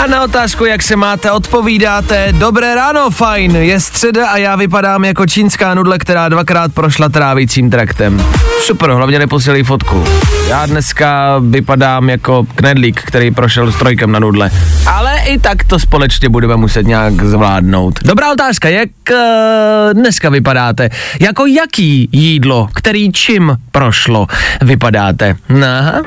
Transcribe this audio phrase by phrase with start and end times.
[0.00, 5.04] A na otázku, jak se máte, odpovídáte Dobré ráno, fajn, je středa a já vypadám
[5.04, 8.24] jako čínská nudle, která dvakrát prošla trávicím traktem.
[8.60, 10.04] Super, hlavně neposílej fotku.
[10.48, 14.50] Já dneska vypadám jako knedlík, který prošel strojkem na nudle.
[14.86, 17.98] Ale i tak to společně budeme muset nějak zvládnout.
[18.04, 19.16] Dobrá otázka, jak uh,
[19.92, 20.90] dneska vypadáte?
[21.20, 24.26] Jako jaký jídlo, který čím prošlo,
[24.62, 25.36] vypadáte?
[25.78, 26.02] Aha.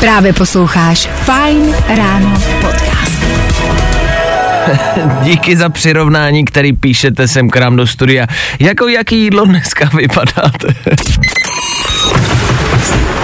[0.00, 3.24] Právě posloucháš Fajn ráno podcast.
[5.22, 8.26] Díky za přirovnání, který píšete sem k nám do studia.
[8.60, 10.68] Jako jaký jídlo dneska vypadáte?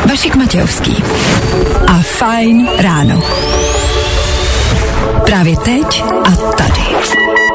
[0.08, 0.96] Vašek Matějovský
[1.86, 3.22] a Fajn ráno.
[5.26, 6.80] Právě teď a tady.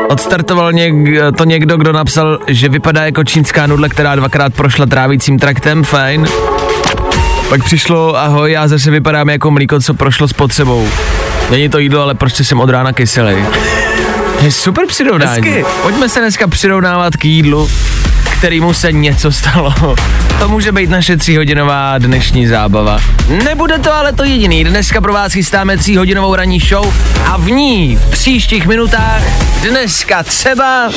[0.10, 0.94] Odstartoval něk,
[1.38, 6.28] to někdo, kdo napsal, že vypadá jako čínská nudle, která dvakrát prošla trávícím traktem, fajn.
[7.52, 10.90] Pak přišlo, ahoj, já zase vypadám jako mlíko, co prošlo spotřebou.
[11.50, 13.36] Není to jídlo, ale prostě jsem od rána kyselý.
[14.40, 15.50] To je super přirovnání.
[15.50, 15.66] Hezky.
[15.82, 17.70] Pojďme se dneska přirovnávat k jídlu,
[18.24, 19.74] kterýmu se něco stalo.
[20.40, 23.00] To může být naše tříhodinová dnešní zábava.
[23.44, 24.64] Nebude to ale to jediný.
[24.64, 26.94] Dneska pro vás chystáme tříhodinovou ranní show
[27.26, 29.22] a v ní v příštích minutách
[29.70, 30.90] dneska třeba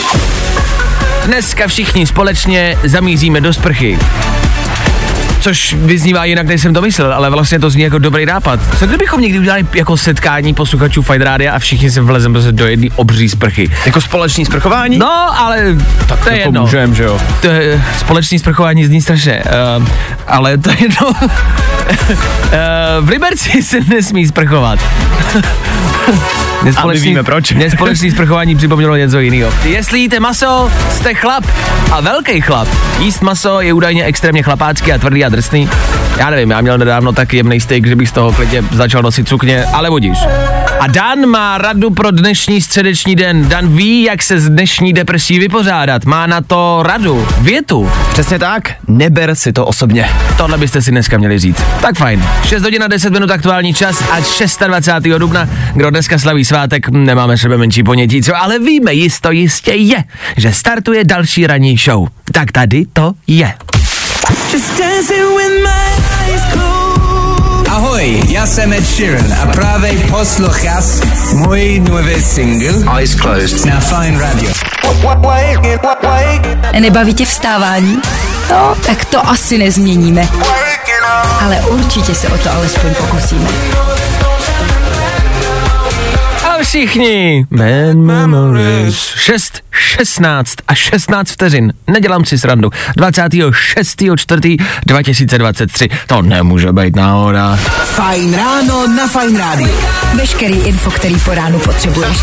[1.24, 3.98] dneska všichni společně zamíříme do sprchy.
[5.44, 8.60] Což vyznívá jinak, než jsem to myslel, ale vlastně to zní jako dobrý nápad.
[8.78, 12.66] Co kdybychom někdy udělali jako setkání posluchačů Fight Rádia a všichni se vlezeme prostě do
[12.66, 13.70] jedné obří sprchy?
[13.86, 14.98] Jako společný sprchování?
[14.98, 16.60] No, ale tak to je jako jedno.
[16.60, 17.20] můžem, že jo.
[17.40, 19.42] To je, společný sprchování zní strašně,
[19.78, 19.86] uh,
[20.26, 21.08] ale to je jedno.
[21.08, 21.30] uh,
[23.00, 24.78] v Liberci se nesmí sprchovat.
[26.76, 27.52] A my víme proč.
[27.52, 29.52] Mně společný sprchování připomnělo něco jiného.
[29.64, 31.44] Jestli jíte maso, jste chlap
[31.92, 32.68] a velký chlap.
[32.98, 35.68] Jíst maso je údajně extrémně chlapácký a tvrdý a drsný.
[36.18, 39.28] Já nevím, já měl nedávno tak jemný steak, že bych z toho klidně začal nosit
[39.28, 40.18] cukně, ale budíš.
[40.80, 43.48] A Dan má radu pro dnešní středeční den.
[43.48, 46.04] Dan ví, jak se s dnešní depresí vypořádat.
[46.04, 47.90] Má na to radu, větu.
[48.12, 50.08] Přesně tak, neber si to osobně.
[50.36, 51.62] Tohle byste si dneska měli říct.
[51.80, 52.24] Tak fajn.
[52.44, 54.16] 6 hodin a 10 minut aktuální čas a
[54.66, 55.18] 26.
[55.18, 60.04] dubna, kdo dneska slaví svátek, nemáme sebe menší ponětí, co, ale víme jisto jistě je,
[60.36, 62.08] že startuje další ranní show.
[62.32, 63.54] Tak tady to je.
[67.74, 70.84] Ahoj, já jsem Ed Sheeran a právě posloucháš
[71.32, 74.50] můj nový single Eyes Closed na Fine Radio.
[76.80, 78.00] Nebaví tě vstávání?
[78.50, 80.28] No, tak to asi nezměníme.
[81.40, 83.48] Ale určitě se o to alespoň pokusíme.
[86.44, 87.46] A všichni.
[87.50, 88.96] Man Memories.
[89.16, 91.72] 6, 16 a 16 vteřin.
[91.86, 92.70] Nedělám si srandu.
[92.96, 95.88] 26.4.2023.
[96.06, 97.56] To nemůže být náhoda.
[97.84, 99.74] Fajn ráno na Fine Radio.
[100.14, 102.16] Veškerý info, který po ránu potřebuješ.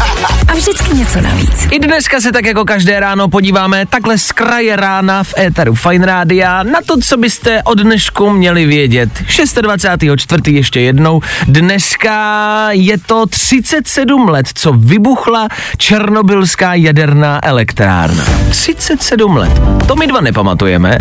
[0.48, 1.68] A vždycky něco navíc.
[1.72, 6.06] I dneska se tak jako každé ráno podíváme takhle z kraje rána v éteru Fine
[6.06, 9.10] Rádia na to, co byste od dnešku měli vědět.
[9.28, 10.54] 26.4.
[10.54, 11.22] ještě jednou.
[11.48, 15.48] Dneska je to 37 let, co vybuchla
[15.78, 18.24] černobylská jaderná elektrárna.
[18.50, 19.52] 37 let.
[19.88, 20.98] To my dva nepamatujeme.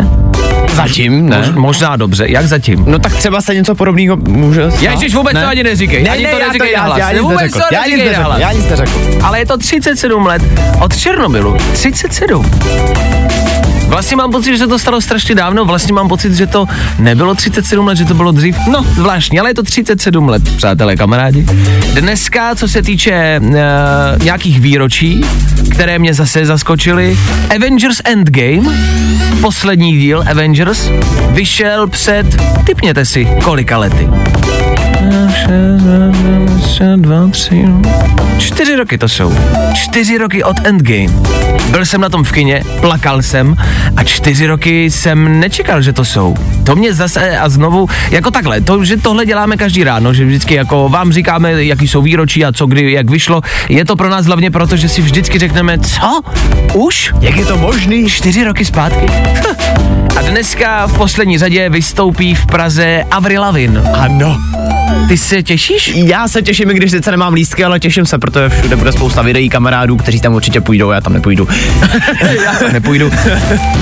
[0.73, 1.37] Zatím, ne?
[1.37, 2.25] Mož, možná dobře.
[2.27, 2.83] Jak zatím?
[2.87, 4.81] No tak třeba se něco podobného může stát.
[4.81, 5.41] Ježiš, vůbec ne?
[5.41, 6.03] to ani neříkej.
[6.03, 6.99] Ne, ani ne, to já neříkej to- já- nahlas.
[6.99, 8.33] já nic Vůbec to Já nic neřekl.
[8.37, 8.91] Já nic neřekl.
[9.23, 10.41] Ale je to 37 let
[10.81, 11.57] od Černobylu.
[11.73, 12.51] 37.
[13.91, 16.65] Vlastně mám pocit, že se to stalo strašně dávno, vlastně mám pocit, že to
[16.99, 18.57] nebylo 37 let, že to bylo dřív.
[18.71, 21.45] No, zvláštní, ale je to 37 let, přátelé, kamarádi.
[21.99, 23.53] Dneska, co se týče uh,
[24.23, 25.21] nějakých výročí,
[25.71, 27.17] které mě zase zaskočily,
[27.55, 28.77] Avengers Endgame,
[29.41, 30.89] poslední díl Avengers,
[31.29, 32.25] vyšel před,
[32.65, 34.07] typněte si, kolika lety.
[36.79, 37.65] Dva, tři,
[38.37, 39.33] čtyři roky to jsou.
[39.73, 41.13] Čtyři roky od Endgame.
[41.69, 43.55] Byl jsem na tom v kině, plakal jsem
[43.95, 46.35] a čtyři roky jsem nečekal, že to jsou.
[46.65, 50.53] To mě zase a znovu, jako takhle, to, že tohle děláme každý ráno, že vždycky
[50.53, 54.25] jako vám říkáme, jaký jsou výročí a co kdy, jak vyšlo, je to pro nás
[54.25, 56.21] hlavně proto, že si vždycky řekneme, co?
[56.73, 57.13] Už?
[57.21, 58.09] Jak je to možný?
[58.09, 59.05] Čtyři roky zpátky?
[60.17, 63.81] A dneska v poslední řadě vystoupí v Praze Avril Lavigne.
[63.93, 64.37] Ano.
[65.07, 65.91] Ty se těšíš?
[65.95, 69.21] Já se těším, i když sice nemám lístky, ale těším se, protože všude bude spousta
[69.21, 71.47] videí kamarádů, kteří tam určitě půjdou, já tam nepůjdu.
[72.45, 73.11] Já tam nepůjdu.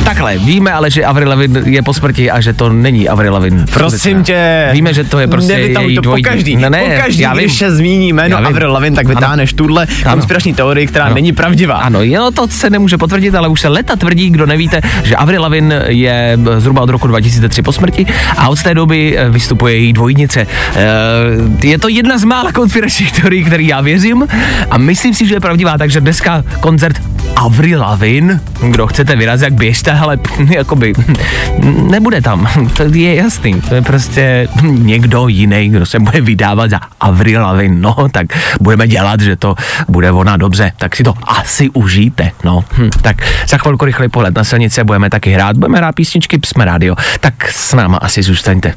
[0.03, 3.65] Takhle, víme ale, že Avril Lavigne je po smrti a že to není Avril Lavigne.
[3.73, 4.69] Prosím tě.
[4.73, 6.23] Víme, že to je prostě Nevytahuj její to dvojní.
[6.23, 7.39] pokaždý, No ne, pokaždý, já vím.
[7.43, 8.37] když se zmíní jméno.
[8.37, 11.75] Avril Lavigne, tak vytáhneš tuhle konspirační teorii, která není pravdivá.
[11.75, 15.41] Ano, jo, to se nemůže potvrdit, ale už se leta tvrdí, kdo nevíte, že Avril
[15.41, 16.18] Lavigne je
[16.57, 18.05] zhruba od roku 2003 po smrti
[18.37, 20.47] a od té doby eh, vystupuje její dvojnice.
[20.75, 24.27] Eh, Je to jedna z mála konspiračních teorií, který já věřím
[24.71, 27.01] a myslím si, že je pravdivá, takže dneska koncert
[27.35, 28.39] Avril Lavigne,
[28.69, 30.17] kdo chcete vyrazit, jak běžte, ale
[30.55, 30.93] jakoby
[31.63, 32.47] nebude tam,
[32.77, 37.81] to je jasný, to je prostě někdo jiný, kdo se bude vydávat za Avril Lavigne,
[37.81, 38.25] no, tak
[38.61, 39.55] budeme dělat, že to
[39.87, 44.35] bude ona dobře, tak si to asi užijte, no, hm, tak za chvilku rychlej pohled
[44.35, 48.73] na silnici budeme taky hrát, budeme hrát písničky, jsme rádio, tak s náma asi zůstaňte.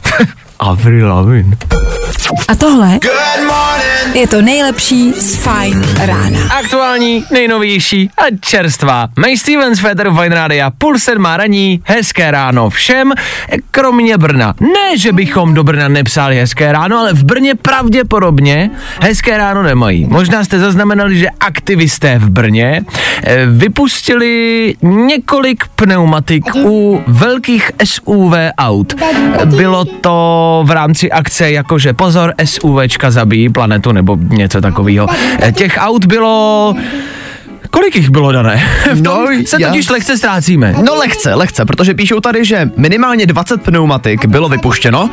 [0.59, 1.57] Avril Lavigne.
[2.49, 2.99] A tohle
[4.15, 6.39] je to nejlepší z Fine rána.
[6.59, 9.09] Aktuální, nejnovější a čerstvá.
[9.17, 13.13] May Stevens, Féteru Fine Rádia, půl sedmá raní, hezké ráno všem,
[13.71, 14.55] kromě Brna.
[14.61, 18.71] Ne, že bychom do Brna nepsali hezké ráno, ale v Brně pravděpodobně
[19.01, 20.05] hezké ráno nemají.
[20.05, 22.83] Možná jste zaznamenali, že aktivisté v Brně
[23.25, 28.95] eh, vypustili několik pneumatik u velkých SUV aut.
[29.45, 35.07] Bylo to v rámci akce jakože pozor, SUVčka zabíjí planetu nebo něco takového.
[35.53, 36.75] Těch aut bylo...
[37.73, 38.63] Kolik jich bylo dané?
[38.95, 40.75] V tom No, se já- totiž lehce ztrácíme.
[40.85, 45.11] No lehce, lehce, protože píšou tady, že minimálně 20 pneumatik bylo vypuštěno,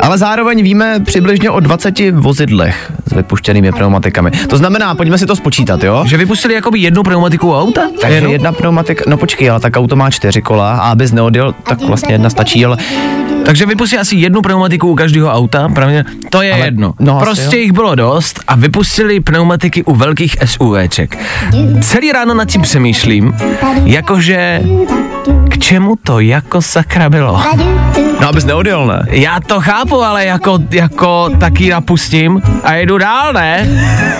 [0.00, 4.30] ale zároveň víme přibližně o 20 vozidlech s vypuštěnými pneumatikami.
[4.30, 6.04] To znamená, pojďme si to spočítat, jo?
[6.06, 7.82] Že vypustili jakoby jednu pneumatiku u auta?
[8.00, 8.32] Takže Jenom?
[8.32, 12.14] jedna pneumatika, no počkej, ale tak auto má čtyři kola a abys neodjel, tak vlastně
[12.14, 12.76] jedna stačí, ale
[13.44, 16.04] Takže vypustili asi jednu pneumatiku u každého auta, pravdě?
[16.30, 16.92] To je Ale- jedno.
[17.00, 17.62] no prostě jo.
[17.62, 21.18] jich bylo dost a vypustili pneumatiky u velkých SUVček.
[21.90, 23.32] Celý ráno nad tím přemýšlím,
[23.84, 24.62] jakože
[25.48, 27.42] k čemu to jako sakra bylo.
[28.20, 29.06] no abys neodjel, ne?
[29.10, 33.68] Já to chápu, ale jako, jako taky napustím a jedu dál, ne?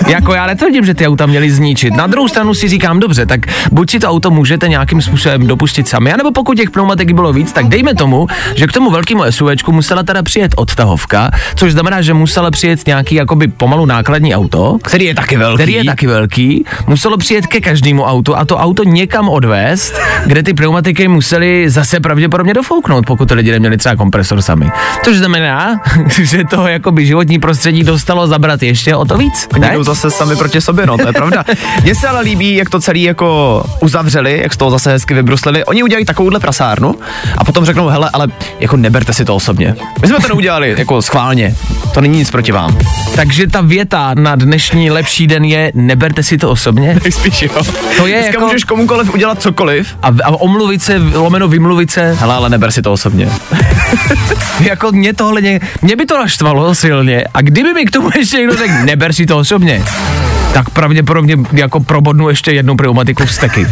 [0.07, 1.93] Jako já netvrdím, že ty auta měly zničit.
[1.93, 3.39] Na druhou stranu si říkám, dobře, tak
[3.71, 7.51] buď si to auto můžete nějakým způsobem dopustit sami, anebo pokud těch pneumatik bylo víc,
[7.51, 12.13] tak dejme tomu, že k tomu velkému SUVčku musela teda přijet odtahovka, což znamená, že
[12.13, 15.57] musela přijet nějaký jakoby pomalu nákladní auto, Který je taky velký.
[15.57, 19.93] který je taky velký, muselo přijet ke každému autu a to auto někam odvést,
[20.25, 24.71] kde ty pneumatiky museli zase pravděpodobně dofouknout, pokud ty lidi neměli třeba kompresor sami.
[25.05, 25.81] Což znamená,
[26.21, 29.47] že to jakoby životní prostředí dostalo zabrat ještě o to víc.
[29.53, 31.43] Oni jdou zase sami proti sobě, no to je pravda.
[31.83, 35.65] Mně se ale líbí, jak to celý jako uzavřeli, jak z toho zase hezky vybruslili.
[35.65, 36.95] Oni udělají takovouhle prasárnu
[37.37, 38.27] a potom řeknou, hele, ale
[38.59, 39.75] jako neberte si to osobně.
[40.01, 41.55] My jsme to neudělali jako schválně.
[41.93, 42.77] To není nic proti vám.
[43.15, 46.99] Takže ta věta na dnešní lepší den je neberte si to osobně.
[47.03, 47.63] Nejspíš jo.
[47.97, 52.13] To je Dneska jako- můžeš komukoliv udělat cokoliv, A, a omluvit se, lomeno vymluvit se,
[52.19, 53.29] hele, ale neber si to osobně.
[54.59, 58.37] jako mě tohle, ně, mě by to naštvalo silně a kdyby mi k tomu ještě
[58.37, 59.83] někdo řekl, neber si to osobně,
[60.53, 63.67] tak pravděpodobně jako probodnu ještě jednu pneumatiku vsteky.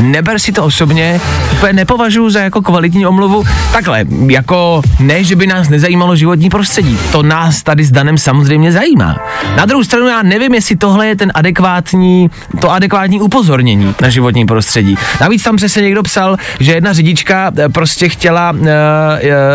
[0.00, 1.20] Neber si to osobně,
[1.52, 3.44] úplně nepovažuji za jako kvalitní omluvu.
[3.72, 6.98] Takhle, jako ne, že by nás nezajímalo životní prostředí.
[7.12, 9.16] To nás tady s Danem samozřejmě zajímá.
[9.56, 14.46] Na druhou stranu já nevím, jestli tohle je ten adekvátní, to adekvátní upozornění na životní
[14.46, 14.96] prostředí.
[15.20, 18.68] Navíc tam přesně někdo psal, že jedna řidička eh, prostě chtěla uh,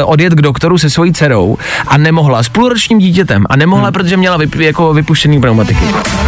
[0.04, 3.94] odjet k doktoru se svojí dcerou a nemohla s půlročním dítětem a nemohla, hmm.
[3.94, 5.86] protože měla vyp, jako vypuštěný pneumatiky.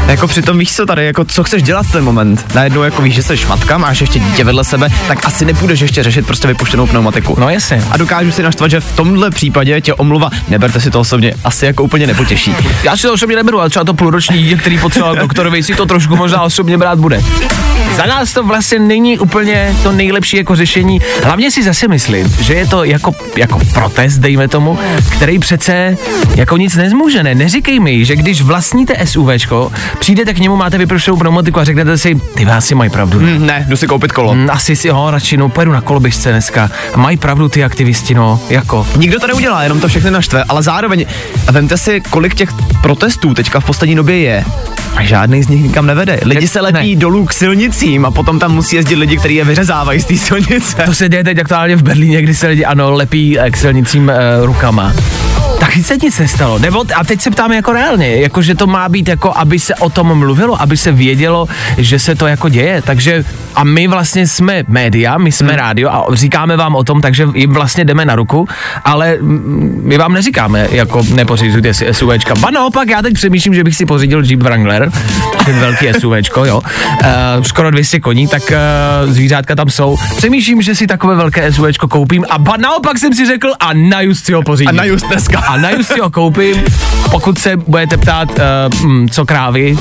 [0.08, 2.46] Jako přitom víš co tady, jako co chceš dělat v ten moment.
[2.56, 6.04] Najednou jako víš, že jsi matka, máš ještě dítě vedle sebe, tak asi nepůjdeš ještě
[6.04, 7.36] řešit prostě vypuštěnou pneumatiku.
[7.40, 7.84] No jasně.
[7.92, 11.66] A dokážu si naštvat, že v tomhle případě tě omluva, neberte si to osobně, asi
[11.66, 12.56] jako úplně nepotěší.
[12.84, 15.86] Já si to osobně neberu, ale třeba to půlroční dítě, který potřeboval doktorovi, si to
[15.86, 17.11] trošku možná osobně brát bude.
[17.96, 21.02] Za nás to vlastně není úplně to nejlepší jako řešení.
[21.24, 24.80] Hlavně si zase myslím, že je to jako, jako protest, dejme tomu,
[25.12, 25.98] který přece
[26.36, 27.24] jako nic nezmůže.
[27.24, 27.36] Ne?
[27.36, 32.16] Neříkej mi, že když vlastníte SUVčko, přijdete k němu, máte vypršenou pneumatiku a řeknete si,
[32.36, 33.20] ty asi mají pravdu.
[33.20, 34.34] Hm, ne, jdu si koupit kolo.
[34.36, 36.70] Mm, Asi si ho radši, no, pojedu na koloběžce dneska.
[36.96, 38.88] Mají pravdu ty aktivisti, no, jako.
[38.98, 41.06] Nikdo to neudělá, jenom to všechny naštve, ale zároveň
[41.52, 42.50] vemte si, kolik těch
[42.82, 44.44] protestů teďka v poslední době je.
[44.96, 46.20] A žádný z nich nikam nevede.
[46.26, 47.01] Lidi se lepí Ne.
[47.02, 50.84] Dolů k silnicím a potom tam musí jezdit lidi, kteří je vyřezávají z té silnice.
[50.86, 54.04] To se děje teď aktuálně v Berlíně, kdy se lidi, ano, lepí eh, k silnicím
[54.04, 54.94] uh, rukama.
[55.60, 56.60] Tak se nic nestalo.
[56.60, 59.76] Nebo, a teď se ptáme jako reálně, jako že to má být jako, aby se
[59.76, 62.82] o tom mluvilo, aby se vědělo, že se to jako děje.
[62.82, 65.58] Takže a my vlastně jsme média, my jsme hmm.
[65.58, 68.48] rádio a říkáme vám o tom, takže jim vlastně jdeme na ruku,
[68.86, 69.18] ale
[69.84, 72.36] my vám neříkáme, jako nepořizujte si SUVčka.
[72.36, 74.92] Ba naopak, já teď přemýšlím, že bych si pořídil Jeep Wrangler,
[75.46, 78.44] ten velký SUVčko, jo, uh, skoro 200 koní, tak
[79.06, 79.98] uh, zvířátka tam jsou.
[80.18, 84.02] Přemýšlím, že si takové velké SUVčko koupím a ba naopak jsem si řekl a na
[84.02, 84.70] just si ho pořídím.
[84.70, 85.40] A na just dneska.
[85.40, 86.64] A na just si ho koupím,
[87.12, 89.78] pokud se budete ptát, uh, co krávy,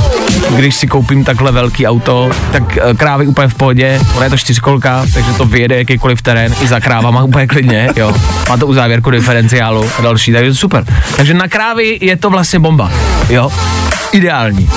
[0.50, 4.36] když si koupím takhle velký auto, tak uh, krávy úplně v pohodě, ona je to
[4.36, 8.14] čtyřkolka, takže to vyjede jakýkoliv terén, i za krávama úplně klidně, jo.
[8.48, 10.84] Má to uzávěrku diferenciálu a další, takže super.
[11.16, 12.90] Takže na krávy je to vlastně bomba,
[13.28, 13.52] jo.
[14.12, 14.70] Ideální.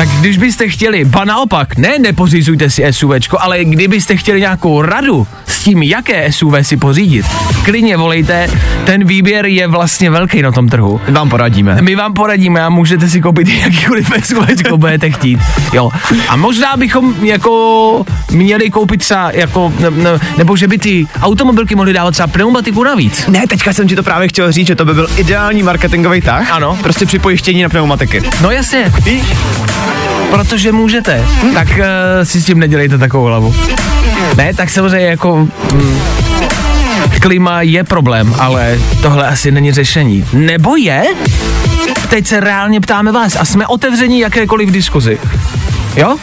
[0.00, 5.26] Tak když byste chtěli, ba naopak, ne nepořizujte si SUVčko, ale kdybyste chtěli nějakou radu
[5.46, 7.26] s tím, jaké SUV si pořídit,
[7.64, 8.48] klidně volejte,
[8.84, 11.00] ten výběr je vlastně velký na tom trhu.
[11.08, 11.82] Vám poradíme.
[11.82, 15.40] My vám poradíme a můžete si koupit jakýkoliv SUVčko budete chtít.
[15.72, 15.90] Jo.
[16.28, 21.74] A možná bychom jako měli koupit třeba jako, ne, ne, nebo že by ty automobilky
[21.74, 23.26] mohly dávat třeba pneumatiku navíc.
[23.26, 26.50] Ne, teďka jsem ti to právě chtěl říct, že to by byl ideální marketingový tah.
[26.50, 26.78] Ano.
[26.82, 28.22] Prostě při pojištění na pneumatiky.
[28.42, 29.24] No jasně, víš?
[30.30, 31.54] Protože můžete, hm.
[31.54, 31.74] tak uh,
[32.22, 33.54] si s tím nedělejte takovou hlavu.
[34.36, 35.36] Ne, tak samozřejmě jako...
[35.72, 36.00] Mm,
[37.20, 40.24] klima je problém, ale tohle asi není řešení.
[40.32, 41.02] Nebo je?
[42.08, 45.18] Teď se reálně ptáme vás a jsme otevření jakékoliv diskuzi.
[45.96, 46.16] Jo?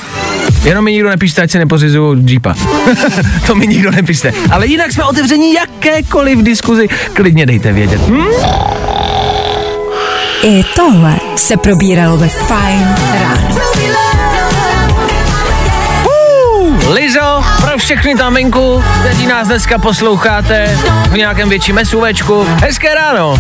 [0.64, 2.56] Jenom mi nikdo nepíšte, ať si nepořizuju Jeepa.
[3.48, 4.34] to mi nikdo nepíšte.
[4.52, 6.88] Ale jinak jsme otevření jakékoliv diskuzi.
[7.14, 8.02] Klidně dejte vědět.
[8.08, 8.24] Hm?
[10.44, 13.58] I tohle se probíralo ve Fine ráno.
[16.89, 20.77] Lizo, pro všechny tam venku, kteří nás dneska posloucháte
[21.10, 23.36] v nějakém větším SUVčku, hezké ráno.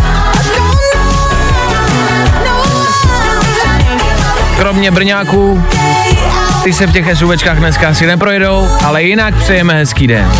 [4.57, 5.63] Kromě Brňáků,
[6.63, 10.31] ty se v těch SUVčkách dneska asi neprojdou, ale jinak přejeme hezký den.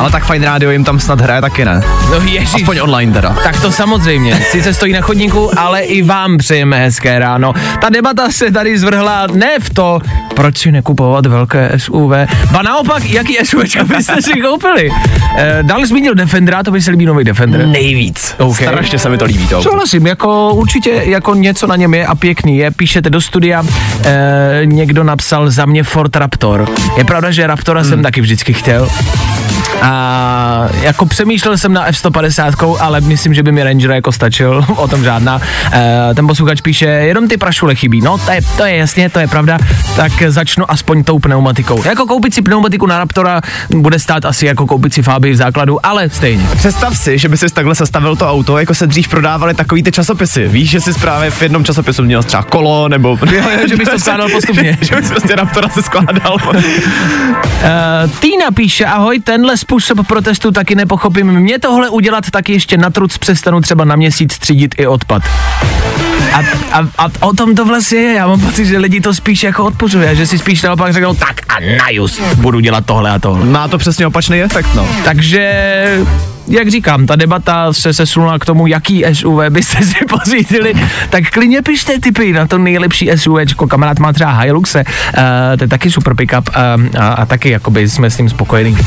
[0.00, 1.80] Ale tak fajn rádio jim tam snad hraje taky ne.
[2.10, 2.54] No ježiš.
[2.54, 3.36] Aspoň online teda.
[3.44, 4.40] Tak to samozřejmě.
[4.50, 7.52] Sice stojí na chodníku, ale i vám přejeme hezké ráno.
[7.80, 10.00] Ta debata se tady zvrhla ne v to,
[10.34, 12.12] proč si nekupovat velké SUV,
[12.52, 14.90] ba naopak, jaký SUV byste si koupili.
[15.36, 17.66] E, dál zmínil Defendera, to by se líbí nový Defender.
[17.66, 18.34] Nejvíc.
[18.38, 18.68] Okay.
[18.68, 19.62] Strašně se mi to líbí to.
[19.62, 22.70] Souhlasím, jako určitě jako něco na něm je a pěkný je.
[22.70, 23.62] Píšete do studia,
[24.04, 26.68] e, někdo napsal za mě Ford Raptor.
[26.96, 27.90] Je pravda, že Raptora hmm.
[27.90, 28.88] jsem taky vždycky chtěl.
[29.82, 34.88] A jako přemýšlel jsem na F-150, ale myslím, že by mi Ranger jako stačil, o
[34.88, 35.40] tom žádná.
[35.72, 38.00] E, ten posluchač píše, jenom ty prašule chybí.
[38.00, 39.58] No, to je, to je jasně, to je pravda.
[39.96, 41.82] Tak začnu aspoň tou pneumatikou.
[41.84, 43.40] Jako koupit si pneumatiku na Raptora
[43.76, 46.44] bude stát asi jako koupit si Fabii v základu, ale stejně.
[46.56, 49.92] Představ si, že by si takhle sestavil to auto, jako se dřív prodávaly takový ty
[49.92, 50.48] časopisy.
[50.48, 53.18] Víš, že jsi právě v jednom časopisu měl třeba kolo, nebo...
[53.36, 54.78] Jo, jo, že bys to skládal postupně.
[54.80, 56.36] že bys prostě Raptora se skládal.
[56.44, 56.60] Uh,
[58.20, 61.26] Týna píše, ahoj, tenhle způsob protestu taky nepochopím.
[61.26, 65.22] Mě tohle udělat taky ještě na truc přestanu třeba na měsíc třídit i odpad.
[66.32, 66.38] A,
[66.72, 69.64] a, a o tom to vlastně je, já mám pocit, že lidi to spíš jako
[69.64, 73.46] odpořuje, že si spíš naopak řeknou, tak a na just budu dělat tohle a tohle.
[73.46, 74.88] Má to přesně opačný efekt, no.
[75.04, 75.98] Takže
[76.48, 80.74] jak říkám, ta debata se sesunula k tomu, jaký SUV byste si pořídili,
[81.10, 83.66] tak klidně pište tipy na to nejlepší SUVčko.
[83.66, 85.22] Kamarád má třeba Hiluxe, uh,
[85.58, 88.78] to je taky super pickup uh, a, a taky jakoby jsme s ním spokojení.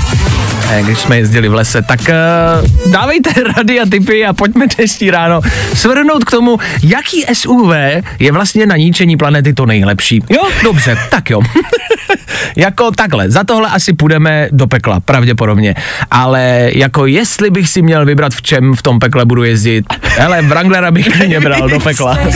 [0.72, 5.12] Eh, Když jsme jezdili v lese, tak uh, dávejte rady a tipy a pojďme dnešní
[5.12, 5.42] ráno
[5.74, 7.72] svrhnout k tomu, jaký SUV
[8.20, 10.24] je vlastně na ničení planety to nejlepší.
[10.30, 11.42] Jo, dobře, tak jo.
[12.56, 15.76] jako takhle, za tohle asi půjdeme do pekla, pravděpodobně.
[16.12, 20.42] Ale jako jestli bych si měl vybrat v čem v tom pekle budu jezdit, hele,
[20.42, 22.18] Wranglera bych klidně bral do pekla.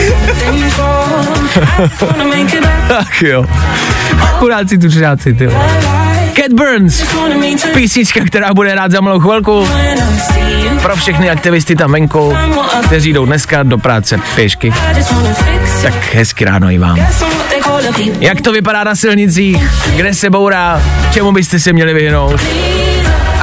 [2.87, 3.45] tak jo.
[4.19, 5.49] Chudáci tu žáci, ty.
[6.35, 7.03] Cat Burns,
[7.73, 9.67] písnička, která bude rád za malou chvilku.
[10.81, 12.33] Pro všechny aktivisty tam venku,
[12.85, 14.73] kteří jdou dneska do práce pěšky.
[15.81, 16.99] Tak hezky ráno i vám.
[18.19, 19.57] Jak to vypadá na silnicích?
[19.95, 20.81] Kde se bourá?
[21.13, 22.41] Čemu byste se měli vyhnout?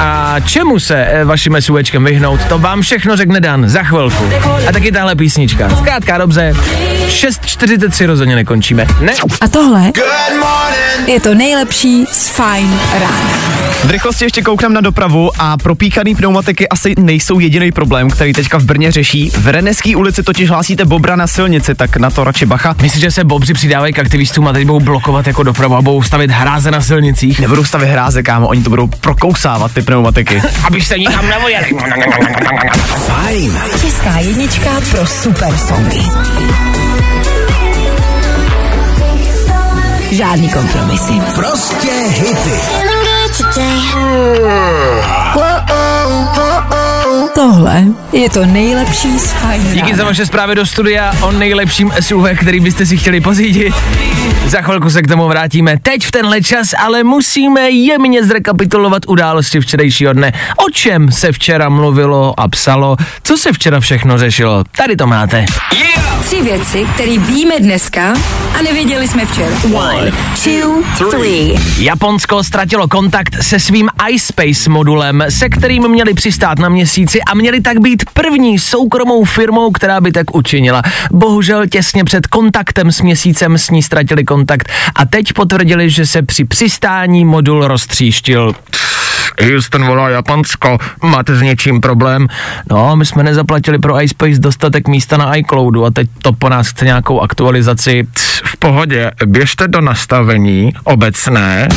[0.03, 4.29] A čemu se eh, vaším SUVčkem vyhnout, to vám všechno řekne Dan za chvilku.
[4.69, 5.69] A taky tahle písnička.
[5.69, 6.55] Zkrátka dobře,
[7.07, 8.87] 6.43 rozhodně nekončíme.
[8.99, 9.13] Ne?
[9.41, 9.91] A tohle
[11.07, 13.61] je to nejlepší z Fine rána.
[13.83, 18.59] V rychlosti ještě kouknem na dopravu a propíkaný pneumatiky asi nejsou jediný problém, který teďka
[18.59, 19.31] v Brně řeší.
[19.37, 22.75] V Reneský ulici totiž hlásíte bobra na silnici, tak na to radši bacha.
[22.81, 26.01] Myslíš, že se bobři přidávají k aktivistům a teď budou blokovat jako dopravu a budou
[26.01, 27.39] stavit hráze na silnicích?
[27.39, 30.41] Nebudou stavit hráze, kámo, oni to budou prokousávat ty pneumatiky.
[30.67, 31.67] Abyste nikam nevojeli.
[33.05, 33.61] Fajn.
[33.81, 36.03] Česká jednička pro super songy.
[40.11, 41.13] žádný kompromisy.
[41.35, 42.61] Prostě hity.
[47.41, 52.25] Tohle je to nejlepší z Fajn Díky za vaše zprávy do studia o nejlepším SUV,
[52.39, 53.73] který byste si chtěli pořídit.
[54.45, 55.77] Za chvilku se k tomu vrátíme.
[55.83, 60.33] Teď v tenhle čas, ale musíme jemně zrekapitulovat události včerejšího dne.
[60.67, 64.63] O čem se včera mluvilo a psalo, co se včera všechno řešilo.
[64.77, 65.45] Tady to máte.
[66.25, 68.13] Tři věci, které víme dneska
[68.59, 69.55] a nevěděli jsme včera.
[69.73, 70.11] One,
[70.43, 71.55] two, three.
[71.77, 77.61] Japonsko ztratilo kontakt se svým iSpace modulem, se kterým měli přistát na měsíci a měli
[77.61, 80.81] tak být první soukromou firmou, která by tak učinila.
[81.11, 86.21] Bohužel těsně před kontaktem s měsícem s ní ztratili kontakt a teď potvrdili, že se
[86.21, 88.55] při přistání modul roztříštil.
[89.51, 92.27] Houston volá Japonsko, máte s něčím problém?
[92.69, 96.67] No, my jsme nezaplatili pro iSpace dostatek místa na iCloudu a teď to po nás
[96.67, 98.07] chce nějakou aktualizaci.
[98.45, 101.67] V pohodě, běžte do nastavení obecné.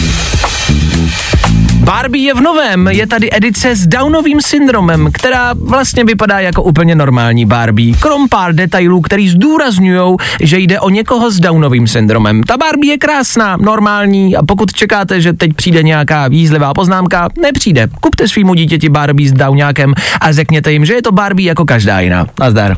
[1.84, 6.94] Barbie je v novém, je tady edice s Downovým syndromem, která vlastně vypadá jako úplně
[6.94, 12.42] normální Barbie, krom pár detailů, který zdůrazňují, že jde o někoho s Downovým syndromem.
[12.42, 17.88] Ta Barbie je krásná, normální a pokud čekáte, že teď přijde nějaká výzlivá poznámka, nepřijde.
[18.00, 22.00] Kupte svýmu dítěti Barbie s Dowňákem a řekněte jim, že je to Barbie jako každá
[22.00, 22.26] jiná.
[22.40, 22.76] Nazdar.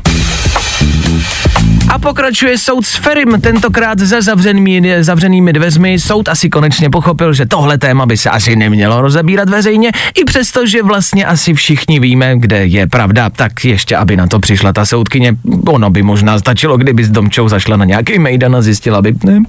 [1.89, 5.99] A pokračuje soud s Ferim, tentokrát za zavřenými, zavřenými dveřmi.
[5.99, 10.65] Soud asi konečně pochopil, že tohle téma by se asi nemělo rozebírat veřejně, i přesto,
[10.65, 14.85] že vlastně asi všichni víme, kde je pravda, tak ještě, aby na to přišla ta
[14.85, 15.35] soudkyně,
[15.67, 19.39] ono by možná stačilo, kdyby s Domčou zašla na nějaký mejdan a zjistila by, ne?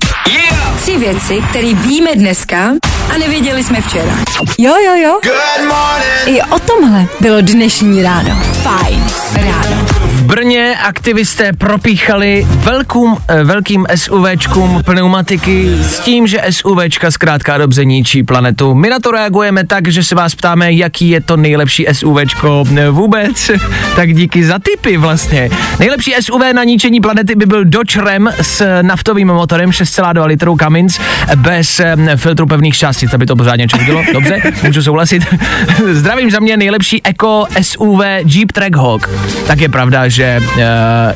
[0.83, 2.71] Tři věci, které víme dneska
[3.15, 4.13] a nevěděli jsme včera.
[4.59, 5.21] Jo, jo, jo.
[5.23, 6.39] Good morning.
[6.39, 8.43] I o tomhle bylo dnešní ráno.
[8.63, 9.05] Fajn
[9.35, 10.08] ráno.
[10.29, 18.23] Brně aktivisté propíchali velkým, eh, velkým SUVčkům pneumatiky s tím, že SUVčka zkrátka dobře ničí
[18.23, 18.75] planetu.
[18.75, 23.51] My na to reagujeme tak, že se vás ptáme, jaký je to nejlepší SUVčko vůbec.
[23.97, 25.51] tak díky za tipy vlastně.
[25.79, 30.99] Nejlepší SUV na ničení planety by byl Dodge Ram s naftovým motorem 6,2 litrů Cummins
[31.37, 31.81] bez
[32.17, 34.03] filtru pevných částic, aby to pořádně češtilo.
[34.13, 35.27] Dobře, můžu souhlasit.
[35.93, 39.11] Zdravím za mě nejlepší Eco SUV Jeep Trackhawk.
[39.47, 40.63] Tak je pravda, že uh,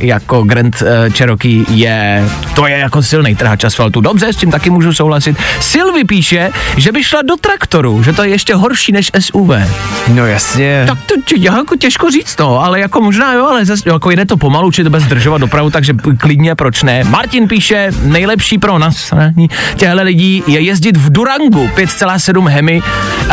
[0.00, 4.00] jako Grand uh, Cherokee je, to je jako silný trhač asfaltu.
[4.00, 5.36] Dobře, s tím taky můžu souhlasit.
[5.60, 9.50] Silvi píše, že by šla do traktoru, že to je ještě horší než SUV.
[10.08, 10.84] No jasně.
[10.86, 14.36] Tak to jako těžko říct, no, ale jako možná jo, ale zase, jako jde to
[14.36, 17.04] pomalu, či to bez zdržovat dopravu, takže klidně, proč ne.
[17.04, 19.12] Martin píše, nejlepší pro nás
[19.76, 22.82] těchto lidí je jezdit v Durangu, 5,7 Hemi.
[22.82, 23.32] Uh,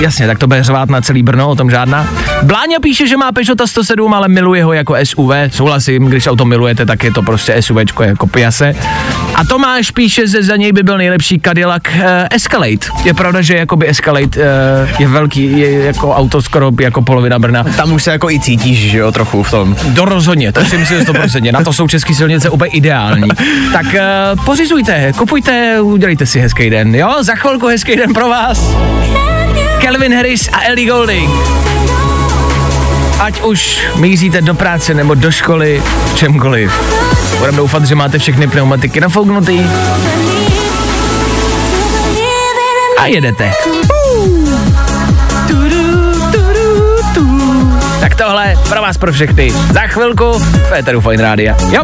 [0.00, 2.08] jasně, tak to bude řvát na celý Brno, o tom žádná.
[2.42, 5.30] Bláňa píše, že má Peugeota 107, ale miluje ho jako SUV.
[5.50, 8.74] Souhlasím, když auto milujete, tak je to prostě SUVčko jako piase.
[9.34, 12.86] A Tomáš píše, že za něj by byl nejlepší Cadillac uh, Escalade.
[13.04, 17.64] Je pravda, že jakoby Escalade uh, je velký, je jako auto skoro jako polovina Brna.
[17.76, 19.76] Tam už se jako i cítíš, že jo, trochu v tom.
[19.88, 21.52] Do rozhodně, to si myslím, že 100%.
[21.52, 23.28] Na to jsou české silnice úplně ideální.
[23.72, 27.16] Tak uh, pořizujte, kupujte, udělejte si hezký den, jo?
[27.20, 28.76] Za chvilku hezký den pro vás.
[29.82, 31.30] Calvin Harris a Ellie Goulding.
[33.20, 35.82] Ať už míříte do práce nebo do školy,
[36.14, 36.72] čemkoliv.
[37.38, 39.60] Budeme doufat, že máte všechny pneumatiky nafouknutý
[42.98, 43.52] a jedete.
[48.00, 49.52] Tak tohle pro vás pro všechny.
[49.72, 51.56] Za chvilku v Éteru Fine Rádia.
[51.70, 51.82] Jo?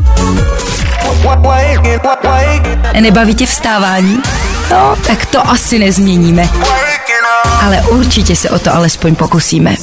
[3.00, 4.22] Nebaví tě vstávání?
[4.70, 6.48] No, tak to asi nezměníme.
[7.64, 9.76] Ale určitě se o to alespoň pokusíme.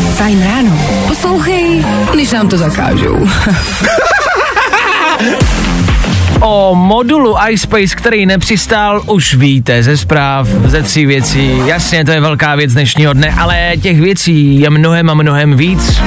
[0.00, 0.78] Fajn ráno.
[1.08, 1.84] Poslouchej,
[2.16, 3.16] než nám to zakážou.
[6.40, 11.58] O modulu iSpace, který nepřistál, už víte ze zpráv, ze tří věcí.
[11.66, 16.00] Jasně, to je velká věc dnešního dne, ale těch věcí je mnohem a mnohem víc.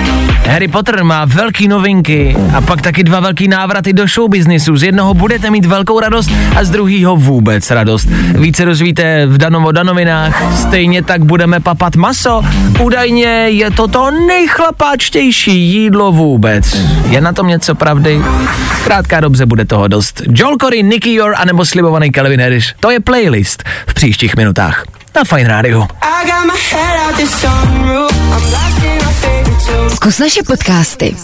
[0.48, 4.78] Harry Potter má velký novinky a pak taky dva velký návraty do showbiznisu.
[4.78, 8.08] Z jednoho budete mít velkou radost a z druhého vůbec radost.
[8.40, 12.42] Více dozvíte v Danovo Danovinách, stejně tak budeme papat maso.
[12.82, 16.78] Údajně je to to nejchlapáčtější jídlo vůbec.
[17.10, 18.22] Je na tom něco pravdy?
[18.84, 20.19] Krátka dobře bude toho dost.
[20.28, 22.74] Joel Corey, Nicky Yor a nebo slibovaný Calvin Harris.
[22.80, 24.84] To je playlist v příštích minutách
[25.16, 25.88] na Fine Radio.
[29.88, 31.16] Zkus naše podcasty.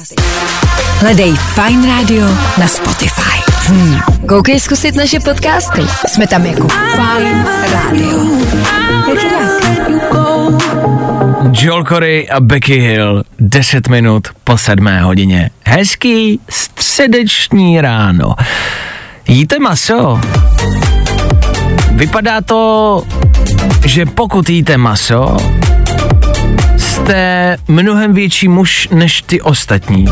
[1.00, 2.28] Hledej Fine Radio
[2.58, 3.52] na Spotify.
[3.68, 4.00] Hmm.
[4.28, 5.82] Koukej zkusit naše podcasty.
[6.08, 8.20] Jsme tam jako Fine Radio.
[9.10, 9.66] Jak jinak?
[11.52, 15.50] Joel Corey a Becky Hill, 10 minut po 7 hodině.
[15.66, 18.36] Hezký středeční ráno.
[19.28, 20.22] Jíte maso?
[21.92, 23.04] vypadá to,
[23.86, 25.38] že pokud jíte maso,
[26.78, 30.06] jste mnohem větší muž než ty ostatní.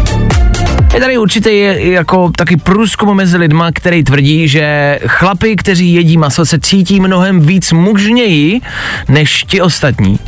[0.93, 6.45] Je tady určitě jako taky průzkum mezi lidma, který tvrdí, že chlapy, kteří jedí maso,
[6.45, 8.61] se cítí mnohem víc mužněji
[9.07, 10.19] než ti ostatní.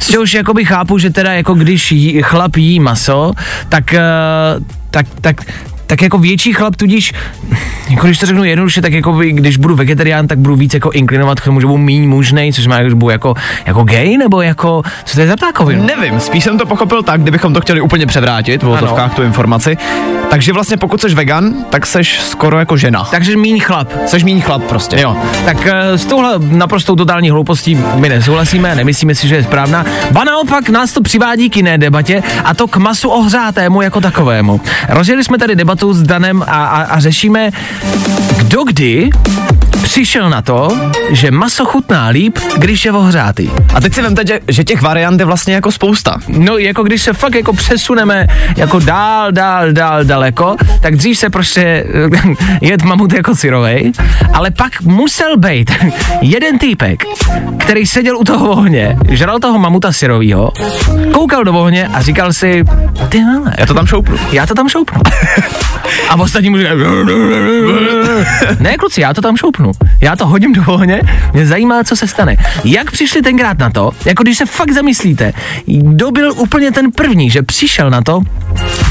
[0.00, 3.32] Z čehož jakoby chápu, že teda jako když jí, chlap jí maso,
[3.68, 4.00] tak, eh,
[4.90, 5.36] tak, tak
[5.86, 7.12] tak jako větší chlap tudíž,
[7.90, 10.90] jako když to řeknu jednoduše, tak jako by, když budu vegetarián, tak budu víc jako
[10.90, 13.34] inklinovat k tomu, že budu méně mužnej, což má, že budu jako,
[13.66, 15.86] jako gay, nebo jako, co to je za ptákovinu?
[15.86, 19.76] Nevím, spíš jsem to pochopil tak, kdybychom to chtěli úplně převrátit v vozovkách tu informaci.
[20.30, 23.04] Takže vlastně pokud jsi vegan, tak seš skoro jako žena.
[23.10, 23.92] Takže méně chlap.
[24.06, 25.00] Seš méně chlap prostě.
[25.00, 29.84] Jo, tak eh, s touhle naprostou totální hloupostí my nesouhlasíme, nemyslíme si, že je správná.
[30.10, 34.60] Ba naopak nás to přivádí k jiné debatě a to k masu ohřátému jako takovému.
[34.88, 37.50] Rozjeli jsme tady debatu s Danem a, a, a řešíme,
[38.38, 39.10] kdo kdy
[39.86, 40.68] přišel na to,
[41.10, 43.50] že maso chutná líp, když je ohřátý.
[43.74, 46.16] A teď si vemte, že, že těch variant je vlastně jako spousta.
[46.28, 51.30] No, jako když se fakt jako přesuneme jako dál, dál, dál, daleko, tak dřív se
[51.30, 51.84] prostě
[52.60, 53.92] jet mamut jako syrovej,
[54.32, 55.70] ale pak musel být
[56.20, 57.04] jeden týpek,
[57.58, 60.52] který seděl u toho ohně, žral toho mamuta syrovýho,
[61.12, 62.64] koukal do ohně a říkal si,
[63.08, 64.16] ty vole, Já to tam šoupnu.
[64.32, 65.00] já to tam šoupnu.
[66.08, 66.80] A ostatní mu říkají,
[68.60, 69.72] ne kluci, já to tam šoupnu.
[70.00, 72.36] Já to hodím do ohně, mě zajímá, co se stane.
[72.64, 75.32] Jak přišli tenkrát na to, jako když se fakt zamyslíte,
[75.66, 78.20] kdo byl úplně ten první, že přišel na to,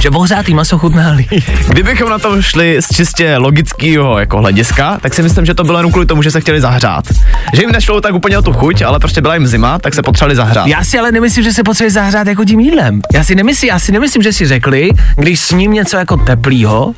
[0.01, 1.30] že ohřátý maso chutná líp.
[1.67, 5.78] Kdybychom na to šli z čistě logického jako hlediska, tak si myslím, že to bylo
[5.78, 7.06] jenom kvůli tomu, že se chtěli zahřát.
[7.54, 10.01] Že jim nešlo tak úplně o tu chuť, ale prostě byla jim zima, tak se
[10.01, 10.67] potřebovali zahřát.
[10.67, 13.01] Já si ale nemyslím, že se potřebuje zahřát jako tím jídlem.
[13.13, 16.93] Já si nemyslím, já si nemyslím, že si řekli, když sním něco jako teplýho,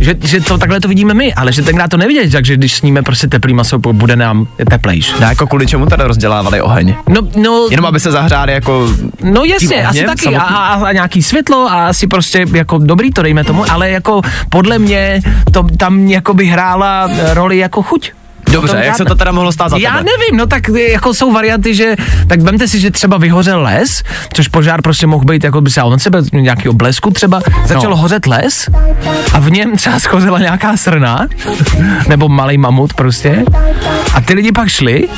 [0.00, 3.02] že, že to takhle to vidíme my, ale že tenkrát to nevidět, takže když sníme
[3.02, 5.14] prostě teplý maso, bude nám teplejš.
[5.20, 6.94] Ne, jako kvůli čemu teda rozdělávali oheň?
[7.08, 8.88] No, no, Jenom aby se zahřáli jako...
[9.22, 10.36] No jasně, asi taky.
[10.36, 14.78] A, a nějaký světlo a asi prostě jako dobrý to dejme tomu, ale jako podle
[14.78, 15.20] mě
[15.52, 18.12] to tam jako by hrála roli jako chuť.
[18.52, 20.10] Dobře, jak se to teda mohlo stát za Já tebe?
[20.18, 24.02] nevím, no tak eh, jako jsou varianty, že tak vemte si, že třeba vyhořel les,
[24.32, 27.96] což požár prostě mohl být jako by se on sebe nějakého blesku třeba, začal No.
[27.96, 28.68] hořet les
[29.32, 31.26] a v něm třeba schořela nějaká srna,
[32.08, 33.44] nebo malý mamut prostě
[34.14, 35.08] a ty lidi pak šli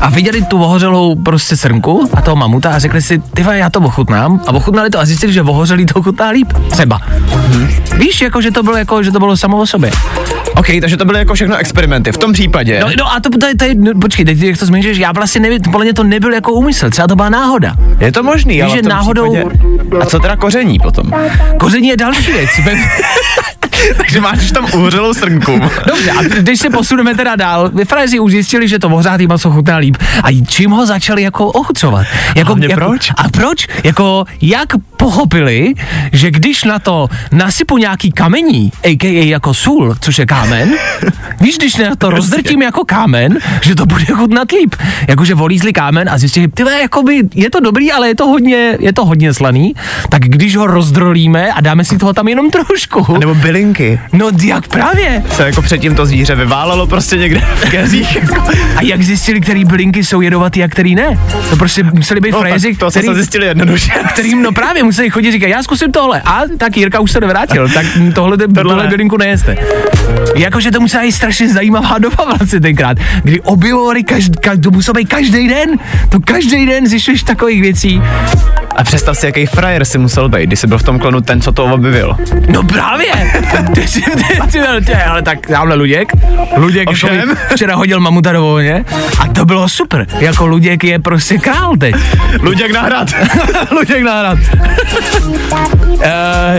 [0.00, 3.80] a viděli tu ohořelou prostě srnku a toho mamuta a řekli si, ty já to
[3.80, 7.00] ochutnám a ochutnali to a zjistili, že ohořelý to chutná líp, třeba.
[7.96, 9.90] Víš, jako že to bylo jako, že to bylo samo o sobě.
[10.56, 12.12] OK, takže to byly jako všechno experimenty.
[12.12, 12.80] V tom případě...
[12.80, 15.60] No, no a to, to, je- no, počkej, teď jak to zmiňuješ, já vlastně nevím,
[15.62, 17.74] podle mě to nebyl jako úmysl, třeba to byla náhoda.
[18.00, 19.98] Je to možný, Víš, ale že v tom náhodou- Případě...
[20.02, 21.12] A co teda koření potom?
[21.58, 22.50] Koření je další věc.
[23.96, 25.60] Takže máš už tam uhořelou srnku.
[25.86, 29.50] Dobře, a když se posuneme teda dál, vy frajeři už zjistili, že to ohřátý maso
[29.50, 29.96] chutná líp.
[30.24, 32.06] A čím ho začali jako ochucovat?
[32.36, 33.10] Jako, Hlavně jako, proč?
[33.16, 33.66] A proč?
[33.84, 35.74] Jako, jak pochopili,
[36.12, 39.24] že když na to nasypu nějaký kamení, a.k.a.
[39.28, 40.70] jako sůl, což je kámen,
[41.40, 44.74] víš, když na to rozdrtím jako kámen, že to bude chutnat líp.
[45.08, 48.76] Jakože volízli kámen a zjistili, ty vole, jakoby je to dobrý, ale je to hodně,
[48.80, 49.74] je to hodně slaný,
[50.08, 54.00] tak když ho rozdrolíme a dáme si toho tam jenom trošku, A nebo bylinky.
[54.12, 58.18] no jak právě, Se jako předtím to zvíře vyválelo prostě někde v keřích.
[58.76, 61.18] A jak zjistili, který bylinky jsou jedovatý a který ne?
[61.50, 63.92] To prostě museli být No, tak to který, se zjistili jednoduše.
[64.12, 66.20] kterým no právě museli chodit říkat, já zkusím tohle.
[66.24, 68.90] A tak Jirka už se nevrátil, tak tohle, tohle ne.
[68.90, 69.56] bylinku nejeste.
[70.36, 74.94] Jakože to musela být strašně zajímavá doba vlastně tenkrát, kdy objevovali každý, každý, to muselo
[74.94, 75.70] být každý den,
[76.08, 78.02] to každý den zjišťuješ takových věcí.
[78.76, 81.40] A představ si, jaký frajer si musel být, když jsi byl v tom klonu ten,
[81.40, 82.16] co to objevil.
[82.48, 83.32] No právě!
[83.74, 86.12] ty, si- ty, ty, ty, ale tak tamhle Luděk,
[86.56, 87.14] Luděk Ovšem.
[87.14, 88.84] jako včera hodil mamuta do ohně
[89.20, 90.06] a to bylo super.
[90.20, 91.94] Jako Luděk je prostě král teď.
[92.40, 93.08] Luděk nahrad.
[93.70, 94.38] Luděk náhrad.
[95.98, 96.04] Uh,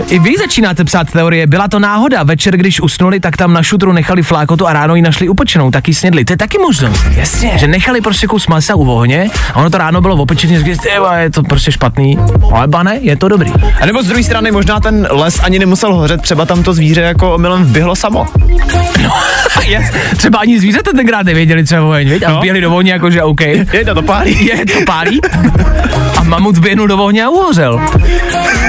[0.08, 1.46] I vy začínáte psát teorie.
[1.46, 2.22] Byla to náhoda.
[2.22, 5.70] Večer, když usnuli, tak tam na šutru nechali flákotu a ráno ji našli upečenou.
[5.70, 6.24] Taky snědli.
[6.24, 7.04] To je taky možnost.
[7.16, 7.52] Jasně.
[7.56, 10.58] Že nechali prostě kus masa u ohně a ono to ráno bylo opečené.
[10.58, 12.18] Řekli, "Ty vole, je to prostě špatný.
[12.52, 13.52] Ale bane, je to dobrý.
[13.80, 17.00] A nebo z druhé strany možná ten les ani nemusel hořet, třeba tam to zvíře
[17.00, 18.26] jako omylem vběhlo samo.
[19.66, 19.84] Yes.
[20.16, 22.22] Třeba ani zvířata tenkrát nevěděli, co je oheň, viď?
[22.22, 22.38] A No.
[22.38, 23.40] vběhli do ohně, jakože OK.
[23.72, 24.46] Jedna to pálí.
[24.46, 25.20] Je, to pálí.
[26.16, 27.80] A mamut vběhnul do ohně a uhořel.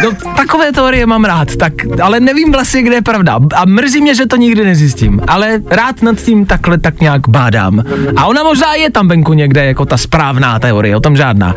[0.04, 3.40] No, takové teorie mám rád, tak, ale nevím vlastně, kde je pravda.
[3.56, 5.22] A mrzí mě, že to nikdy nezjistím.
[5.28, 7.84] Ale rád nad tím takhle tak nějak bádám.
[8.16, 11.56] A ona možná je tam venku někde, jako ta správná teorie, o tom žádná.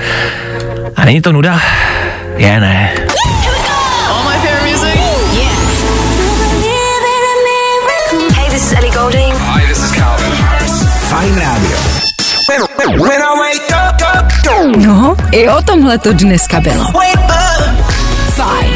[0.97, 1.61] A není to nuda?
[2.37, 2.95] Je ne.
[8.35, 9.35] Hey, this is Ellie Goulding.
[9.35, 10.33] Hi, this is Calvin.
[11.11, 11.77] Fajn rádio.
[14.77, 16.85] No, i o tomhle to dneska bylo.
[18.29, 18.71] Fajn.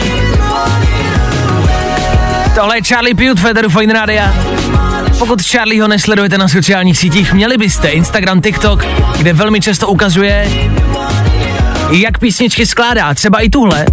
[2.55, 4.23] Tohle je Charlie Pute, Federu Fine Radio.
[5.19, 8.85] Pokud Charlieho nesledujete na sociálních sítích, měli byste Instagram, TikTok,
[9.19, 10.51] kde velmi často ukazuje,
[11.91, 13.15] jak písničky skládá.
[13.15, 13.87] Třeba i tuhle.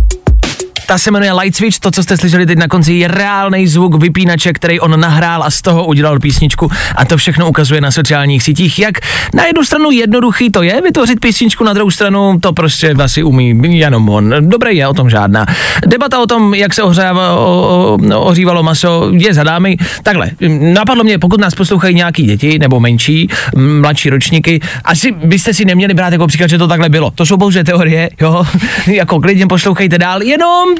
[0.88, 3.96] Ta se jmenuje Light Switch, to, co jste slyšeli teď na konci, je reálný zvuk
[3.96, 8.44] vypínače, který on nahrál a z toho udělal písničku a to všechno ukazuje na sociálních
[8.44, 8.80] sítích.
[8.80, 8.98] Jak
[9.34, 13.80] na jednu stranu jednoduchý to je vytvořit písničku, na druhou stranu to prostě asi umí
[13.80, 14.34] jenom on.
[14.40, 15.46] Dobré je, o tom žádná.
[15.88, 19.78] Debata o tom, jak se o, o, ohřívalo maso, je za dámy.
[20.04, 20.32] Takhle,
[20.74, 25.94] napadlo mě, pokud nás poslouchají nějaký děti nebo menší, mladší ročníky, asi byste si neměli
[25.94, 27.12] brát jako příklad, že to takhle bylo.
[27.12, 28.44] To jsou pouze teorie, jo,
[28.88, 30.75] jako klidně poslouchejte dál, jenom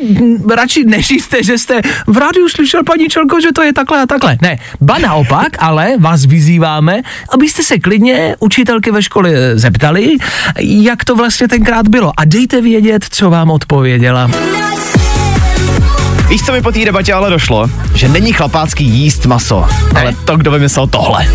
[0.56, 4.38] radši neříste, že jste v rádiu slyšel paní Čelko, že to je takhle a takhle.
[4.42, 10.18] Ne, ba naopak, ale vás vyzýváme, abyste se klidně učitelky ve škole zeptali,
[10.60, 14.32] jak to vlastně tenkrát bylo a dejte vědět, co vám odpověděla.
[16.30, 17.70] Víš, co mi po té debatě ale došlo?
[17.96, 20.02] Že není chlapácký jíst maso, Ne.
[20.02, 21.28] ale to, kdo vymyslel tohle.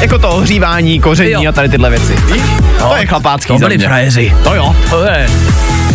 [0.00, 1.48] Jako to ohřívání, koření Jo.
[1.48, 2.16] a tady tyhle věci.
[2.32, 2.42] Víš?
[2.78, 3.86] to je chlapácký To byli mě.
[3.86, 4.32] frajeři.
[4.44, 4.76] To jo.
[4.90, 5.28] To je.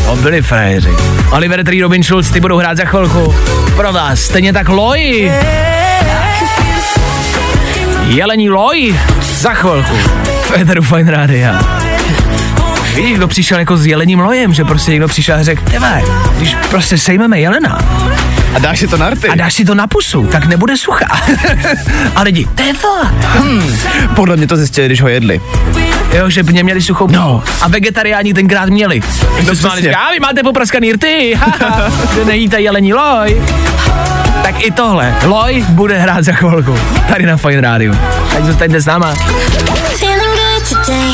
[0.06, 0.90] To byli frajeři.
[1.32, 3.36] Oliver Tree, Robin Schulz, ty budou hrát za chvilku.
[3.76, 5.32] Pro vás, stejně tak Loj.
[8.08, 8.96] Jelení Loj.
[9.22, 9.96] Za chvilku.
[10.42, 11.54] Federu Fine Radio.
[12.96, 15.64] Víš, kdo přišel jako s jelením lojem, že prostě někdo přišel a řekl,
[16.38, 17.80] když prostě sejmeme jelena
[18.56, 19.28] A dáš si to na rty.
[19.28, 21.06] a dáš si to na pusu, tak nebude suchá.
[22.16, 23.02] a lidi, to je to.
[24.16, 25.42] Podle mě to zjistili, když ho jedli.
[26.14, 27.44] Jo, že by měli suchou no.
[27.62, 29.02] A vegetariáni tenkrát měli.
[29.48, 31.40] No se smáli, a vy máte popraskaný rty,
[32.26, 33.42] nejíte jelení loj.
[34.44, 36.80] Tak i tohle, loj bude hrát za chvilku.
[37.08, 37.94] Tady na Fine Radio.
[38.34, 39.14] Tak zůstaňte s náma.
[40.00, 41.12] Feeling good today.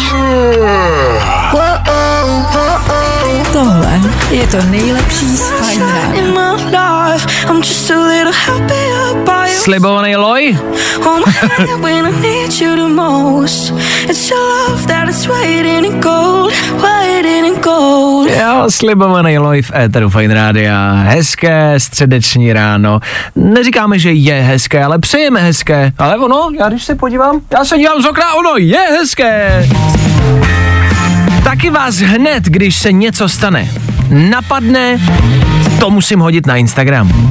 [3.58, 6.14] Tohle je to nejlepší z Fajn rána.
[9.48, 10.58] Slibovaný loj?
[18.40, 20.74] Jo, slibovaný loj v éteru Fine Radio.
[21.04, 23.00] Hezké středeční ráno.
[23.36, 25.92] Neříkáme, že je hezké, ale přejeme hezké.
[25.98, 29.68] Ale ono, já když se podívám, já se dívám z okna, ono je hezké.
[31.48, 33.68] Taky vás hned, když se něco stane,
[34.10, 34.98] napadne,
[35.80, 37.30] to musím hodit na Instagram.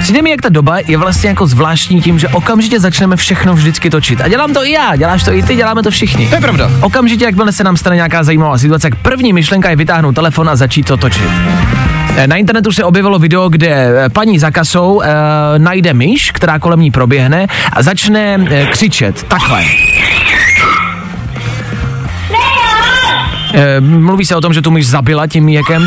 [0.00, 3.90] Přijde mi, jak ta doba je vlastně jako zvláštní tím, že okamžitě začneme všechno vždycky
[3.90, 4.20] točit.
[4.20, 6.28] A dělám to i já, děláš to i ty, děláme to všichni.
[6.28, 6.70] To je pravda.
[6.80, 10.56] Okamžitě, jakmile se nám stane nějaká zajímavá situace, tak první myšlenka je vytáhnout telefon a
[10.56, 11.30] začít to točit.
[12.16, 15.08] Eh, Na internetu se objevilo video, kde eh, paní za kasou e,
[15.58, 19.64] najde myš, která kolem ní proběhne a začne e, křičet takhle.
[23.54, 25.86] E, mluví se o tom, že tu myš zabila tím míjekem,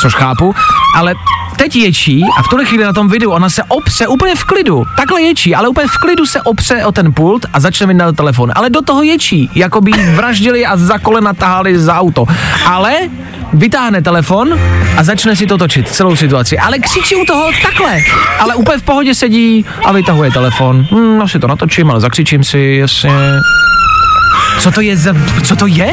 [0.00, 0.54] což chápu,
[0.96, 1.14] ale
[1.56, 4.84] teď ječí a v tuhle chvíli na tom videu ona se opře úplně v klidu,
[4.96, 8.52] takhle ječí, ale úplně v klidu se opře o ten pult a začne vyndat telefon.
[8.54, 12.26] Ale do toho ječí, jako by vraždili a za kolena tahali za auto.
[12.66, 12.94] Ale
[13.52, 14.58] vytáhne telefon
[14.96, 16.58] a začne si to točit, celou situaci.
[16.58, 17.98] Ale křičí u toho takhle.
[18.40, 20.86] Ale úplně v pohodě sedí a vytahuje telefon.
[20.90, 23.10] Hm, no si to natočím, ale zakřičím si, jasně.
[24.60, 25.14] Co to je za...
[25.44, 25.92] Co to je?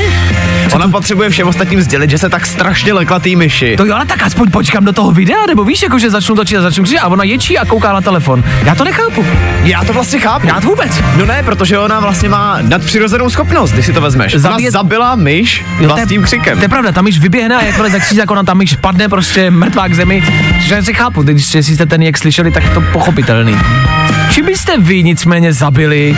[0.74, 3.78] Ona potřebuje všem ostatním sdělit, že se tak strašně lekla tý myši.
[3.78, 6.58] To jo, ale tak aspoň počkám do toho videa, nebo víš, jako že začnu točit
[6.58, 8.44] a začnu křičet a ona ječí a kouká na telefon.
[8.64, 9.26] Já to nechápu.
[9.64, 10.48] Já to vlastně chápu.
[10.48, 11.02] Já to vůbec.
[11.18, 14.34] No ne, protože ona vlastně má nadpřirozenou schopnost, když si to vezmeš.
[14.34, 16.58] Ona Zabíjet- zabila myš Jo, vlastním křikem.
[16.58, 19.52] To je pravda, tam myš vyběhne a jakmile zakřičí, tak ona tam myš padne prostě
[19.52, 20.24] mrtvá k zemi.
[20.68, 23.56] Já si chápu, když jste ten jak slyšeli, tak to pochopitelný.
[24.32, 26.18] Či byste vy nicméně zabili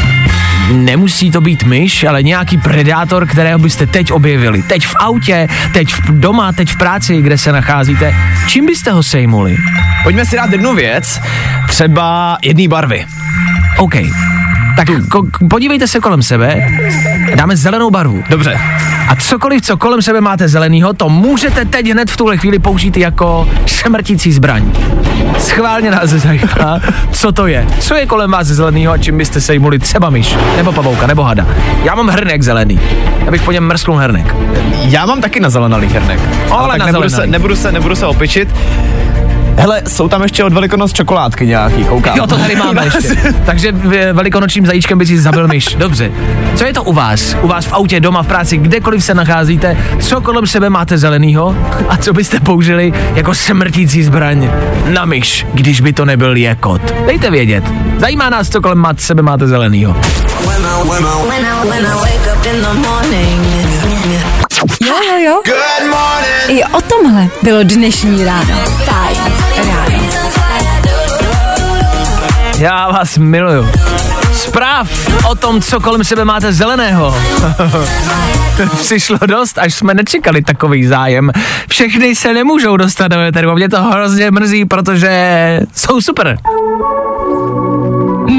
[0.72, 4.64] Nemusí to být myš, ale nějaký predátor, kterého byste teď objevili.
[4.64, 8.16] Teď v autě, teď v doma, teď v práci, kde se nacházíte.
[8.48, 9.58] Čím byste ho sejmuli?
[10.04, 11.22] Pojďme si dát jednu věc,
[11.68, 13.06] třeba jedné barvy.
[13.78, 13.96] OK.
[14.76, 16.68] Tak ko- podívejte se kolem sebe,
[17.36, 18.24] dáme zelenou barvu.
[18.30, 18.58] Dobře.
[19.08, 22.98] A cokoliv, co kolem sebe máte zelenýho, to můžete teď hned v tuhle chvíli použít
[22.98, 24.72] jako smrtící zbraň.
[25.40, 26.80] Schválně nás zajímá,
[27.12, 27.68] co to je.
[27.80, 31.48] Co je kolem vás zelenýho a čím byste sejmuli třeba myš, nebo pavouka, nebo hada.
[31.84, 32.80] Já mám hrnek zelený.
[33.26, 34.36] Já bych po něm mrsknul hrnek.
[34.84, 36.20] Já mám taky nazelenalý hernek.
[36.52, 38.50] Ale tak nebudu se, nebudu, se, nebudu se opičit.
[39.58, 42.18] Hele, jsou tam ještě od Velikonoc čokoládky nějaký, koukám.
[42.18, 43.34] Jo, to tady máme ještě.
[43.46, 45.76] Takže v- velikonočním zajíčkem by si zabil myš.
[45.76, 46.12] Dobře.
[46.56, 47.36] Co je to u vás?
[47.42, 51.56] U vás v autě, doma, v práci, kdekoliv se nacházíte, co kolem sebe máte zelenýho
[51.90, 54.50] a co byste použili jako smrtící zbraň
[54.90, 56.82] na myš, když by to nebyl jekot?
[57.06, 57.64] Dejte vědět.
[58.00, 59.96] Zajímá nás, co kolem máte, sebe máte zelenýho.
[64.82, 65.42] Jo, jo, jo.
[65.46, 66.60] Good morning.
[66.60, 68.56] I o tomhle bylo dnešní ráno.
[68.86, 69.43] Fajn
[72.64, 73.68] Já vás miluju.
[74.34, 74.90] Zpráv
[75.30, 77.16] o tom, co kolem sebe máte zeleného.
[78.82, 81.32] Přišlo dost, až jsme nečekali takový zájem.
[81.70, 86.38] Všechny se nemůžou dostat do éteru a mě to hrozně mrzí, protože jsou super.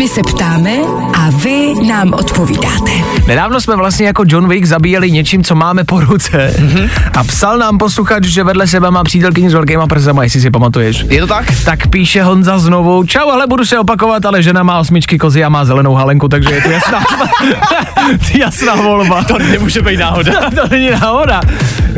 [0.04, 0.70] My se ptáme
[1.14, 2.90] a vy nám odpovídáte.
[3.26, 6.54] Nedávno jsme vlastně jako John Wick zabíjeli něčím, co máme po ruce.
[7.14, 11.04] A psal nám posluchač, že vedle sebe má přítelkyni s velkýma prsama, jestli si pamatuješ.
[11.08, 11.44] Je to tak?
[11.64, 15.48] Tak píše Honza znovu, čau, ale budu se opakovat, ale žena má osmičky kozy a
[15.48, 17.04] má zelenou halenku, takže je to jasná,
[18.38, 19.24] jasná volba.
[19.24, 20.32] To nemůže být náhoda.
[20.54, 21.40] to není náhoda.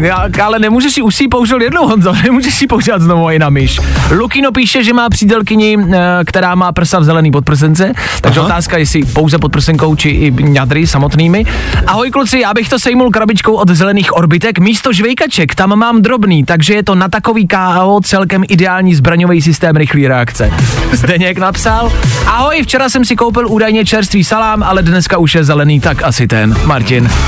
[0.03, 3.38] Já, ale nemůžeš si už si použil jednou, Honzo, nemůžeš si ji používat znovu i
[3.38, 3.81] na myš.
[4.11, 8.47] Lukino píše, že má přítelkyni, eh, která má prsa v zelený podprsence, takže Aha.
[8.47, 11.45] otázka, jestli pouze podprsenkou či i ňadry samotnými.
[11.87, 16.45] Ahoj kluci, já bych to sejmul krabičkou od zelených orbitek, místo žvejkaček, tam mám drobný,
[16.45, 20.53] takže je to na takový KO celkem ideální zbraňový systém rychlý reakce.
[20.93, 21.93] Zdeněk napsal,
[22.27, 26.27] ahoj, včera jsem si koupil údajně čerstvý salám, ale dneska už je zelený, tak asi
[26.27, 27.11] ten, Martin.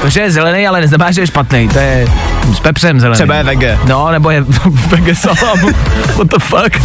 [0.00, 1.68] To, že je zelený, ale neznamená, že je špatný.
[1.68, 2.06] To je
[2.56, 3.14] s pepřem zelený.
[3.14, 3.78] Třeba je vege.
[3.86, 4.40] No, nebo je
[4.88, 5.58] vege salám.
[6.16, 6.82] What the fuck?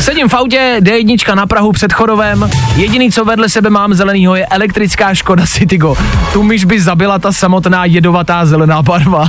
[0.00, 2.50] Sedím v autě, D1 na Prahu před Chorovem.
[2.76, 5.96] Jediný, co vedle sebe mám zelenýho, je elektrická Škoda Citigo.
[6.32, 9.28] Tu myš by zabila ta samotná jedovatá zelená barva.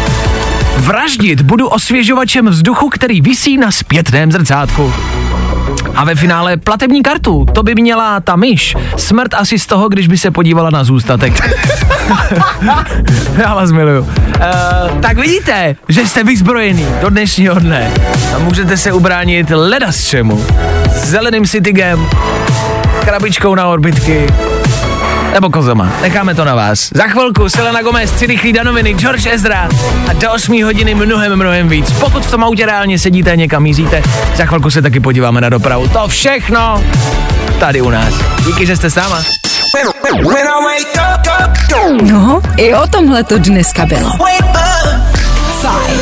[0.78, 4.92] Vraždit budu osvěžovačem vzduchu, který visí na zpětném zrcátku.
[5.94, 8.76] A ve finále platební kartu, to by měla ta myš.
[8.96, 11.54] Smrt asi z toho, když by se podívala na zůstatek.
[13.36, 14.00] Já vás miluju.
[14.00, 17.90] Uh, tak vidíte, že jste vyzbrojený do dnešního dne.
[18.36, 20.44] A můžete se ubránit leda z čemu.
[20.90, 22.06] Zeleným citygem,
[23.04, 24.26] krabičkou na orbitky,
[25.34, 25.92] nebo kozama.
[26.02, 26.90] Necháme to na vás.
[26.94, 29.68] Za chvilku Selena Gomez, tři rychlý danoviny, George Ezra
[30.08, 31.92] a do 8 hodiny mnohem, mnohem víc.
[31.92, 34.02] Pokud v tom autě reálně sedíte a někam míříte,
[34.36, 35.88] za chvilku se taky podíváme na dopravu.
[35.88, 36.84] To všechno
[37.60, 38.14] tady u nás.
[38.46, 39.22] Díky, že jste s náma.
[42.02, 44.10] No, i o tomhle to dneska bylo.
[45.60, 46.00] Fajn.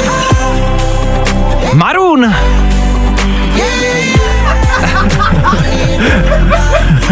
[1.74, 2.34] Maroon!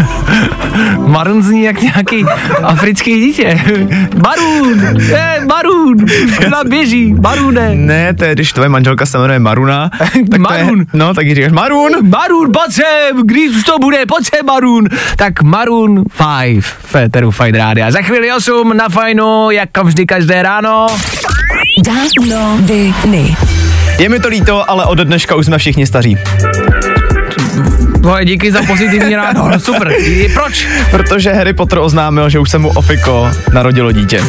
[1.07, 2.25] Maroon zní jak nějaký
[2.63, 3.61] africký dítě.
[4.23, 5.01] Maroon!
[5.01, 5.95] Je, Maroon!
[6.47, 7.75] Ona běží, Marune!
[7.75, 9.89] Ne, to je, když tvoje manželka se jmenuje Maruna.
[9.97, 10.85] Tak to je, Marun.
[10.93, 11.91] no, tak jí říkáš Marun.
[12.09, 14.85] Maroon, pojď sem, když už to bude, pojď sem Maroon.
[15.15, 16.03] Tak Maroon
[16.41, 17.91] 5 v Féteru Fajn Rádia.
[17.91, 20.87] Za chvíli 8 na Fajnu, jako vždy každé ráno.
[21.85, 22.59] Dávno.
[23.97, 26.17] Je mi to líto, ale od dneška už jsme všichni staří.
[28.01, 29.93] No, díky za pozitivní ráno, no, super.
[30.33, 30.67] Proč?
[30.91, 34.21] Protože Harry Potter oznámil, že už se mu Ofiko narodilo dítě.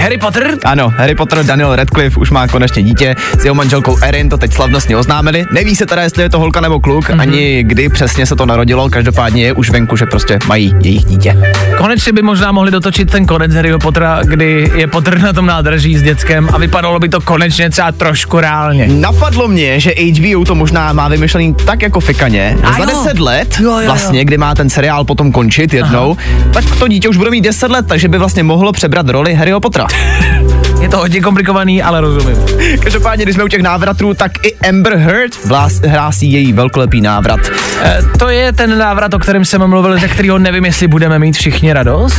[0.00, 0.56] Harry Potter?
[0.64, 3.14] Ano, Harry Potter Daniel Radcliffe už má konečně dítě.
[3.40, 5.44] S jeho manželkou Erin to teď slavnostně oznámili.
[5.52, 7.20] Neví se teda, jestli je to holka nebo kluk, mm-hmm.
[7.20, 8.90] ani kdy přesně se to narodilo.
[8.90, 11.36] Každopádně je už venku, že prostě mají jejich dítě.
[11.76, 15.96] Konečně by možná mohli dotočit ten konec Harryho Pottera, kdy je Potter na tom nádraží
[15.96, 18.86] s dětskem a vypadalo by to konečně třeba trošku reálně.
[18.86, 22.56] Napadlo mě, že HBO to možná má vymyšlený tak jako fikaně.
[22.64, 22.84] A Za.
[22.84, 23.86] 10 let, Jo, jo, jo.
[23.86, 26.16] vlastně, kdy má ten seriál potom končit jednou,
[26.52, 29.60] tak to dítě už bude mít 10 let, takže by vlastně mohlo přebrat roli Harryho
[29.60, 29.81] Pottera.
[29.82, 30.52] America.
[30.82, 32.36] Je to hodně komplikovaný, ale rozumím.
[32.82, 37.40] Každopádně, když jsme u těch návratů, tak i Amber Heard vlás, hlásí její velkolepý návrat.
[37.82, 41.36] E, to je ten návrat, o kterém jsem mluvil, ze kterého nevím, jestli budeme mít
[41.36, 42.16] všichni radost.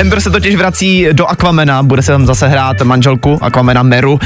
[0.00, 4.18] Amber se totiž vrací do Aquamena, bude se tam zase hrát manželku Aquamena Meru.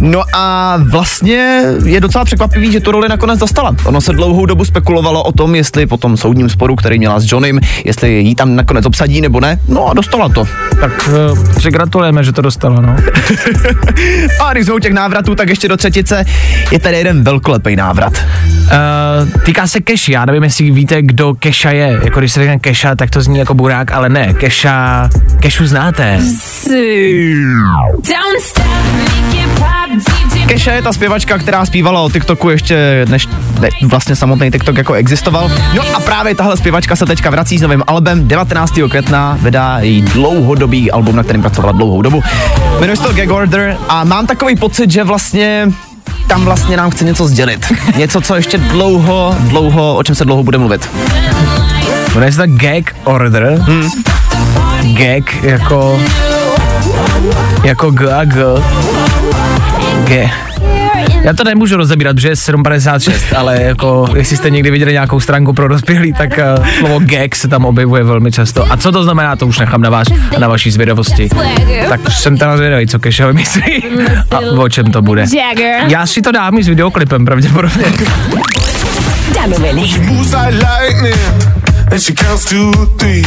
[0.00, 3.76] No a vlastně je docela překvapivý, že tu roli nakonec dostala.
[3.84, 7.32] Ono se dlouhou dobu spekulovalo o tom, jestli po tom soudním sporu, který měla s
[7.32, 9.58] Johnem, jestli jí tam nakonec obsadí nebo ne.
[9.68, 10.44] No a dostala to.
[10.80, 11.10] Tak
[11.52, 12.96] e, přigratulujeme, že to dostalo, no.
[14.40, 16.24] A když jsme u těch návratů, tak ještě do třetice
[16.70, 18.12] je tady jeden velkolepý návrat.
[18.16, 22.00] E, týká se Keši, já nevím, jestli víte, kdo Keša je.
[22.04, 24.34] Jako když se řekne Keša, tak to zní jako burák, ale ne.
[24.34, 25.08] Keša,
[25.40, 26.18] Kešu znáte.
[30.46, 33.28] Kesha je ta zpěvačka, která zpívala o TikToku ještě než
[33.60, 35.50] ne, vlastně samotný TikTok jako existoval.
[35.74, 38.74] No a právě tahle zpěvačka se teďka vrací s novým albem 19.
[38.88, 42.22] května, vydá její dlouhodobý album, na kterém pracovala dlouhou dobu.
[42.80, 45.72] Jmenuje se to Gag Order a mám takový pocit, že vlastně
[46.26, 47.72] tam vlastně nám chce něco sdělit.
[47.96, 50.90] Něco, co ještě dlouho, dlouho, o čem se dlouho bude mluvit.
[52.14, 53.58] Jmenuje se to gag order.
[53.60, 53.90] Hmm.
[54.94, 56.00] Gag jako...
[57.64, 58.42] Jako G a G.
[60.04, 60.30] G.
[61.22, 65.52] Já to nemůžu rozebírat, protože je 7.56, ale jako, jestli jste někdy viděli nějakou stránku
[65.52, 68.72] pro dospělý, tak uh, slovo gag se tam objevuje velmi často.
[68.72, 71.28] A co to znamená, to už nechám na vás a na vaší zvědavosti.
[71.88, 73.84] Tak jsem teda zvědavý, co Kešo myslí
[74.30, 75.26] a o čem to bude.
[75.88, 77.84] Já si to dám i s videoklipem pravděpodobně.
[81.92, 83.24] And she counts to three.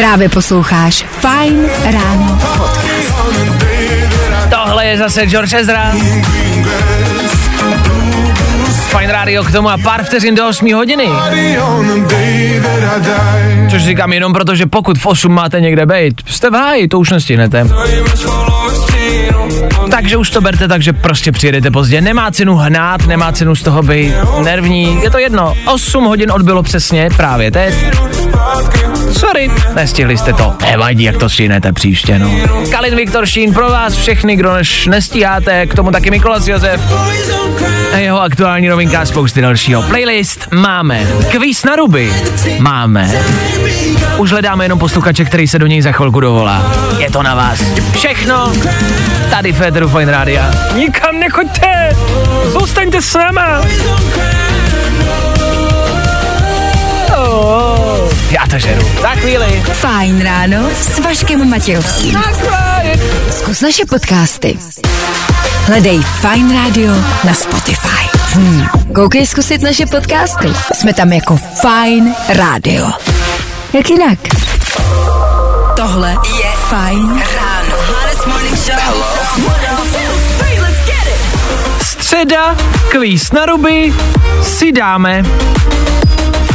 [0.00, 3.14] Právě posloucháš Fine Ráno podcast.
[4.50, 5.92] Tohle je zase George Ezra.
[8.88, 11.08] Fine Radio k tomu a pár vteřin do 8 hodiny.
[13.70, 16.98] Což říkám jenom proto, že pokud v 8 máte někde být, jste v háji, to
[16.98, 17.66] už nestihnete.
[19.90, 22.00] Takže už to berte tak, že prostě přijedete pozdě.
[22.00, 24.14] Nemá cenu hnát, nemá cenu z toho být
[24.44, 25.02] nervní.
[25.02, 27.74] Je to jedno, 8 hodin odbylo přesně právě teď.
[29.18, 30.54] Sorry, nestihli jste to.
[30.70, 32.30] Nevadí, jak to stihnete příště, no.
[32.70, 36.80] Kalin Viktor Šín pro vás všechny, kdo než nestíháte, k tomu taky Mikolas Josef.
[37.92, 39.82] A jeho aktuální novinka a spousty dalšího.
[39.82, 41.06] Playlist máme.
[41.30, 42.12] Kvíz na ruby
[42.58, 43.10] máme.
[44.16, 46.72] Už hledáme jenom posluchače, který se do něj za chvilku dovolá.
[46.98, 47.62] Je to na vás.
[47.92, 48.52] Všechno
[49.30, 50.50] tady Féteru Fine Rádia.
[50.74, 51.96] Nikam nechoďte!
[52.44, 53.60] Zůstaňte s náma!
[57.16, 57.69] Oh,
[58.30, 58.88] já to žeru.
[59.02, 59.62] Za chvíli.
[59.72, 62.22] Fajn ráno s Vaškem Matějovským.
[63.30, 64.58] Zkus naše podcasty.
[65.64, 66.92] Hledej Fine Radio
[67.24, 68.18] na Spotify.
[68.32, 68.66] Hmm.
[68.94, 70.48] Koukej zkusit naše podcasty.
[70.74, 72.90] Jsme tam jako Fine Radio.
[73.72, 74.18] Jak jinak?
[75.76, 77.76] Tohle je Fine Ráno.
[81.82, 82.56] Středa,
[82.88, 83.94] kvíz na ruby,
[84.42, 85.22] si dáme.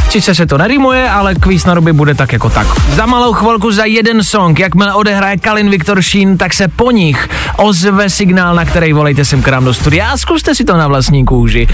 [0.08, 2.66] Čiže se to nerýmuje, ale kvíz na ruby bude tak jako tak.
[2.94, 7.28] Za malou chvilku za jeden song, jakmile odehraje Kalin Viktor Šín, tak se po nich
[7.56, 10.88] ozve signál, na který volejte sem k nám do studia a zkuste si to na
[10.88, 11.68] vlastní kůži.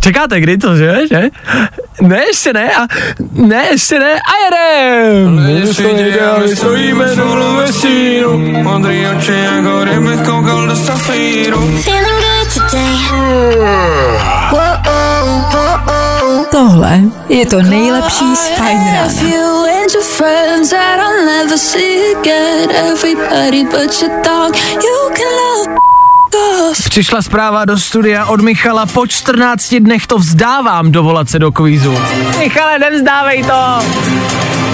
[0.00, 0.96] Čekáte, kdy to, že?
[1.10, 1.22] že?
[2.00, 2.86] Ne, ještě ne, a
[3.32, 5.74] ne, ještě ne, a jedem!
[6.54, 11.60] Stojíme dolu ve stínu, modrý oči jako ryby koukal do safíru.
[11.82, 12.96] Feeling good today.
[16.50, 19.12] Tohle je to nejlepší z Fine Rána.
[19.22, 22.70] You and your friends that I'll never see again.
[22.70, 24.56] Everybody but your dog.
[24.56, 25.78] You can love
[26.70, 26.88] off.
[26.88, 31.98] Přišla zpráva do studia od Michala, po 14 dnech to vzdávám dovolat se do kvízu.
[32.38, 33.82] Michale, nevzdávej to!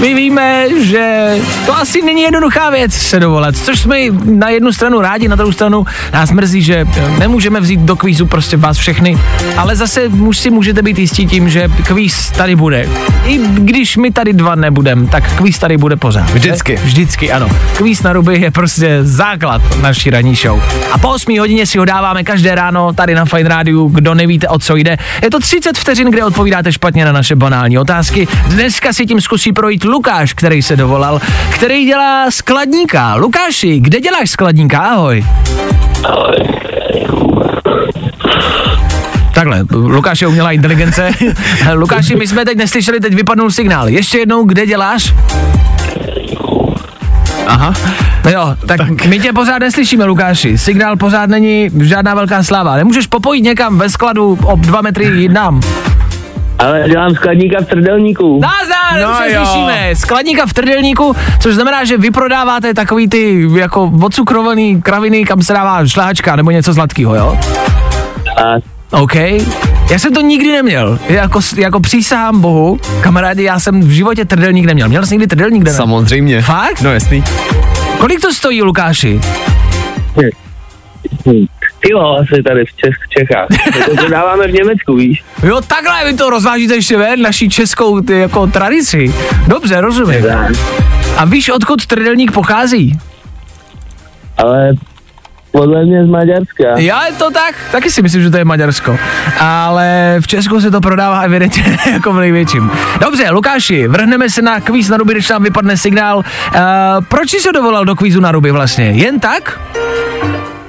[0.02, 1.34] My víme, že
[1.66, 5.52] to asi není jednoduchá věc se dovolat, což jsme na jednu stranu rádi, na druhou
[5.52, 6.84] stranu nás mrzí, že
[7.18, 9.18] nemůžeme vzít do kvízu prostě vás všechny,
[9.56, 12.88] ale zase už si můžete být jistí tím, že kvíz tady bude.
[13.24, 16.30] I když my tady dva nebudem, tak kvíz tady bude pořád.
[16.30, 16.76] Vždycky.
[16.76, 17.48] Vždycky, ano.
[17.76, 20.62] Kvíz na ruby je prostě základ naší ranní show.
[20.92, 24.48] A po 8 hodině si ho dáváme každé ráno tady na Fine Rádiu, kdo nevíte,
[24.48, 24.96] o co jde.
[25.22, 28.28] Je to 30 vteřin, kde odpovídáte špatně na naše banální otázky.
[28.48, 31.20] Dneska si tím zkusí projít Lukáš, který se dovolal,
[31.50, 33.14] který dělá skladníka.
[33.14, 34.78] Lukáši, kde děláš skladníka?
[34.78, 35.24] Ahoj.
[39.34, 41.10] Takhle, Lukáš je umělá inteligence.
[41.74, 43.88] Lukáši, my jsme teď neslyšeli, teď vypadnul signál.
[43.88, 45.14] Ještě jednou, kde děláš?
[47.46, 47.74] Aha.
[48.24, 50.58] No jo, tak, tak my tě pořád neslyšíme, Lukáši.
[50.58, 52.76] Signál pořád není žádná velká sláva.
[52.76, 55.60] Nemůžeš popojit někam ve skladu o dva metry jinam.
[56.62, 58.40] Ale dělám skladníka v trdelníku.
[58.40, 59.46] Názar, No no se jo.
[59.46, 59.90] slyšíme.
[59.96, 65.52] Skladníka v trdelníku, což znamená, že vy prodáváte takový ty jako odcukrovaný kraviny, kam se
[65.52, 67.38] dává šláčka nebo něco sladkého, jo?
[68.44, 68.54] A
[68.90, 69.14] OK.
[69.90, 70.98] Já jsem to nikdy neměl.
[71.08, 74.88] Jako, jako přísahám bohu, kamarádi, já jsem v životě trdelník neměl.
[74.88, 75.72] Měl jsi někdy trdelník, ne?
[75.72, 76.42] Samozřejmě.
[76.42, 76.80] Fakt?
[76.82, 77.24] No jasný.
[77.98, 79.20] Kolik to stojí, Lukáši?
[81.86, 83.46] Kilo asi tady v, Čech, Čechách.
[83.86, 85.24] To prodáváme v Německu, víš?
[85.42, 89.14] Jo, takhle vy to rozvážíte ještě ven, naší českou ty, jako tradici.
[89.46, 90.24] Dobře, rozumím.
[91.16, 92.98] A víš, odkud trdelník pochází?
[94.38, 94.72] Ale
[95.50, 96.64] podle mě z Maďarska.
[96.78, 98.98] Já je to tak, taky si myslím, že to je Maďarsko.
[99.40, 102.70] Ale v Česku se to prodává evidentně jako v největším.
[103.00, 106.16] Dobře, Lukáši, vrhneme se na kvíz na ruby, když nám vypadne signál.
[106.16, 106.22] Uh,
[107.08, 108.84] proč jsi se dovolal do kvízu na ruby vlastně?
[108.84, 109.60] Jen tak?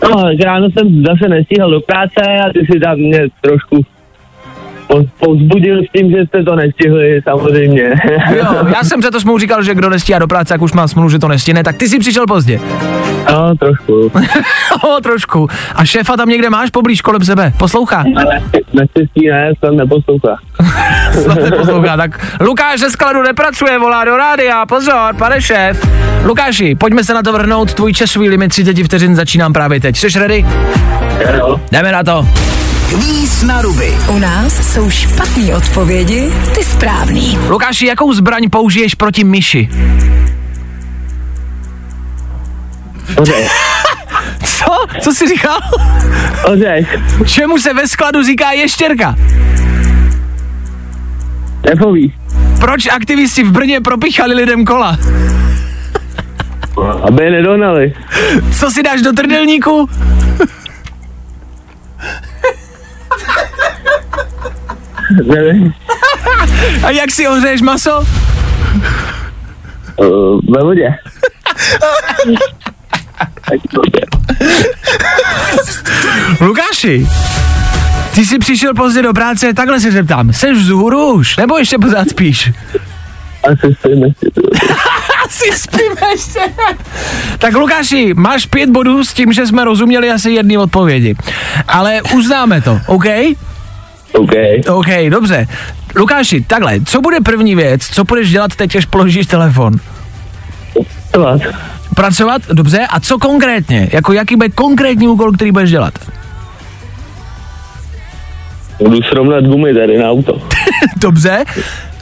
[0.03, 3.81] No, ráno jsem zase nestíhal do práce a ty si tam mě trošku
[4.87, 7.93] po- povzbudil s tím, že jste to nestihli, samozřejmě.
[8.37, 11.09] Jo, já jsem přeto smou říkal, že kdo nestíhá do práce, jak už má smůlu,
[11.09, 12.59] že to nestihne, tak ty si přišel pozdě.
[13.31, 14.11] no, trošku.
[14.97, 15.47] o, trošku.
[15.75, 18.03] A šéfa tam někde máš poblíž kolem sebe, poslouchá.
[18.17, 18.41] Ale
[18.73, 20.35] naštěstí ne, jsem neposlouchá.
[21.23, 25.87] Snad neposlouchá, tak Lukáš ze skladu nepracuje, volá do rádia, pozor, pane šéf.
[26.25, 29.97] Lukáši, pojďme se na to vrhnout, tvůj časový limit 30 vteřin začínám právě teď.
[29.97, 30.45] Jsi ready?
[31.37, 31.59] Jo.
[31.71, 32.27] Jdeme na to.
[32.93, 33.97] Kvíz na ruby.
[34.07, 37.39] U nás jsou špatné odpovědi, ty správný.
[37.49, 39.69] Lukáši, jakou zbraň použiješ proti myši?
[43.17, 43.51] Ořech.
[44.43, 44.65] Co?
[45.01, 45.59] Co jsi říkal?
[46.45, 46.99] Ořech.
[47.25, 49.15] Čemu se ve skladu říká ještěrka?
[51.69, 52.13] Nepoví.
[52.59, 54.97] Proč aktivisti v Brně propichali lidem kola?
[57.07, 57.93] Aby je nedohnali.
[58.59, 59.89] Co si dáš do trdelníku?
[65.25, 65.73] Nevím.
[66.83, 68.07] A jak si ohřeješ maso?
[69.95, 70.89] Uh, ve vodě.
[76.41, 77.07] Lukáši,
[78.15, 80.33] ty jsi přišel pozdě do práce, takhle se zeptám.
[80.33, 81.37] Seš vzhůru už?
[81.37, 82.51] Nebo ještě pořád spíš?
[83.43, 84.07] Asi stejně.
[85.25, 86.39] Asi spíme ještě.
[87.37, 91.15] tak Lukáši, máš pět bodů s tím, že jsme rozuměli asi jedné odpovědi.
[91.67, 93.05] Ale uznáme to, OK?
[94.13, 94.31] OK.
[94.69, 95.47] OK, dobře.
[95.95, 99.73] Lukáši, takhle, co bude první věc, co budeš dělat teď, až položíš telefon?
[101.11, 101.39] Tohle.
[101.95, 103.89] Pracovat, dobře, a co konkrétně?
[103.91, 105.93] Jako jaký bude konkrétní úkol, který budeš dělat?
[108.79, 110.41] Budu srovnat gumy tady na auto.
[110.97, 111.43] Dobře.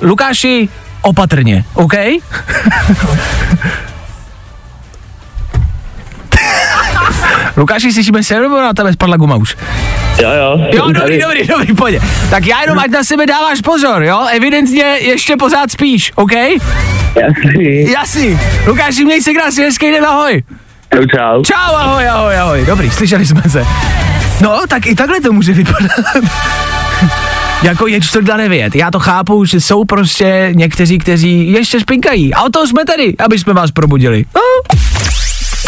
[0.02, 0.70] Lukáši,
[1.02, 1.93] opatrně, OK?
[7.58, 9.58] Lukáši, slyšíme se, nebo na tebe spadla guma už?
[10.22, 10.68] Jo, jo.
[10.74, 11.22] Jo, dobrý, tady.
[11.22, 12.02] dobrý, dobrý, pojď.
[12.30, 14.28] Tak já jenom, ať na sebe dáváš pozor, jo?
[14.32, 16.32] Evidentně ještě pořád spíš, OK?
[17.16, 17.91] Jasný.
[17.91, 18.39] Jasný.
[18.66, 20.43] Lukáši, měj se krásně, hezký den, ahoj.
[20.93, 21.43] Čau, čau.
[21.43, 22.66] Čau, ahoj, ahoj, ahoj.
[22.66, 23.66] Dobrý, slyšeli jsme se.
[24.41, 25.91] No, tak i takhle to může vypadat.
[27.64, 28.76] Jako je čtvrtá nevět.
[28.76, 32.34] Já to chápu, že jsou prostě někteří, kteří ještě spinkají.
[32.34, 34.26] A o toho jsme tady, aby jsme vás probudili.
[34.36, 34.41] No.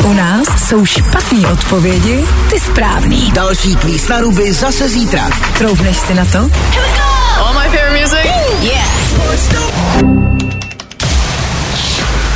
[0.09, 3.31] U nás jsou špatné odpovědi, ty správný.
[3.31, 5.29] Další kvíz na ruby zase zítra.
[5.57, 6.49] Troufneš si na to?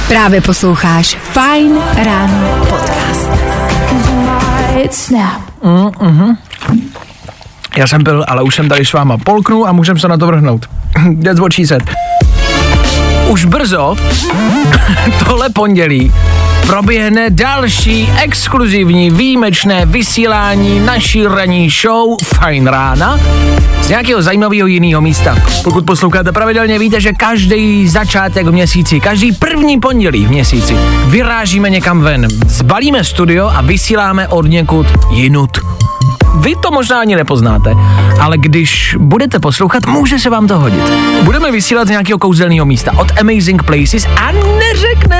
[0.08, 3.32] Právě posloucháš Fine Ráno podcast.
[7.78, 10.28] Já jsem byl, ale už jsem tady s váma polknu a můžeme se na to
[10.28, 10.66] vrhnout.
[11.24, 11.52] That's what.
[13.28, 13.96] Už brzo,
[15.26, 16.12] tohle pondělí,
[16.68, 23.20] proběhne další exkluzivní výjimečné vysílání naší ranní show Fine Rána
[23.82, 25.38] z nějakého zajímavého jiného místa.
[25.64, 30.76] Pokud posloucháte pravidelně, víte, že každý začátek v měsíci, každý první pondělí v měsíci
[31.06, 35.58] vyrážíme někam ven, zbalíme studio a vysíláme od někud jinut.
[36.36, 37.74] Vy to možná ani nepoznáte,
[38.22, 40.92] ale když budete poslouchat, může se vám to hodit.
[41.24, 44.32] Budeme vysílat z nějakého kouzelného místa od Amazing Places a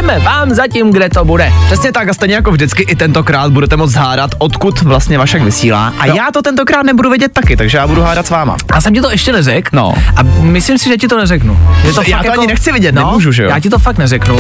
[0.08, 1.54] neřekneme vám zatím, kde to bude.
[1.66, 5.94] Přesně tak a stejně jako vždycky i tentokrát budete moct hádat, odkud vlastně Vašek vysílá.
[6.00, 6.16] A Jo.
[6.16, 8.58] já to tentokrát nebudu vědět taky, takže já budu hádat s váma.
[8.74, 9.70] Já jsem ti to ještě neřekl.
[9.74, 9.94] No.
[10.16, 11.60] A myslím si, že ti to neřeknu.
[11.84, 13.50] Je to Já fakt to jako, ani nechci vidět, no, nemůžu, že jo?
[13.50, 14.38] Já ti to fakt neřeknu.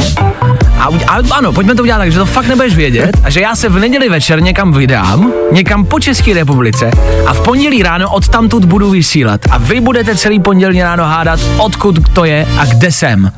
[0.79, 3.55] A, a ano, pojďme to udělat tak, že to fakt nebudeš vědět a že já
[3.55, 6.91] se v neděli večer někam vydám, někam po České republice
[7.27, 9.41] a v pondělí ráno od tamtud budu vysílat.
[9.51, 13.31] A vy budete celý pondělí ráno hádat, odkud to je a kde jsem.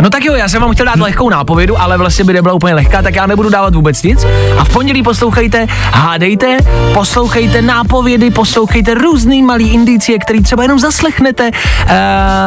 [0.00, 2.74] No tak jo, já jsem vám chtěl dát lehkou nápovědu, ale vlastně by nebyla úplně
[2.74, 4.26] lehká, tak já nebudu dávat vůbec nic.
[4.58, 6.56] A v pondělí poslouchejte, hádejte,
[6.94, 11.50] poslouchejte nápovědy, poslouchejte různý malý indicie, který třeba jenom zaslechnete
[11.86, 11.94] eh,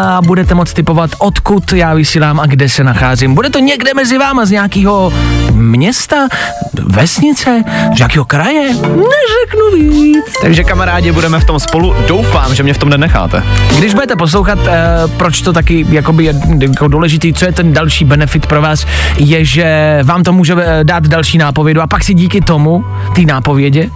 [0.07, 3.35] a budete moct typovat, odkud já vysílám a kde se nacházím.
[3.35, 5.13] Bude to někde mezi váma z nějakého
[5.51, 6.27] města,
[6.73, 7.63] vesnice,
[7.95, 8.73] z nějakého kraje?
[8.73, 10.25] Neřeknu víc.
[10.41, 11.95] Takže kamarádi, budeme v tom spolu.
[12.07, 13.43] Doufám, že mě v tom nenecháte.
[13.77, 14.73] Když budete poslouchat, eh,
[15.17, 18.85] proč to taky jakoby je jako důležitý, co je ten další benefit pro vás,
[19.17, 22.85] je, že vám to může eh, dát další nápovědu a pak si díky tomu,
[23.15, 23.89] té nápovědě,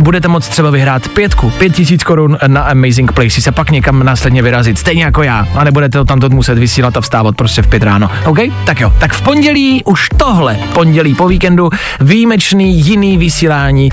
[0.00, 4.42] budete moct třeba vyhrát pětku, pět tisíc korun na Amazing Places a pak někam následně
[4.42, 7.82] vyrazit, stejně jako já, a nebudete to tamto muset vysílat a vstávat prostě v pět
[7.82, 8.10] ráno.
[8.24, 8.38] OK?
[8.66, 11.70] Tak jo, tak v pondělí, už tohle pondělí po víkendu,
[12.00, 13.90] výjimečný jiný vysílání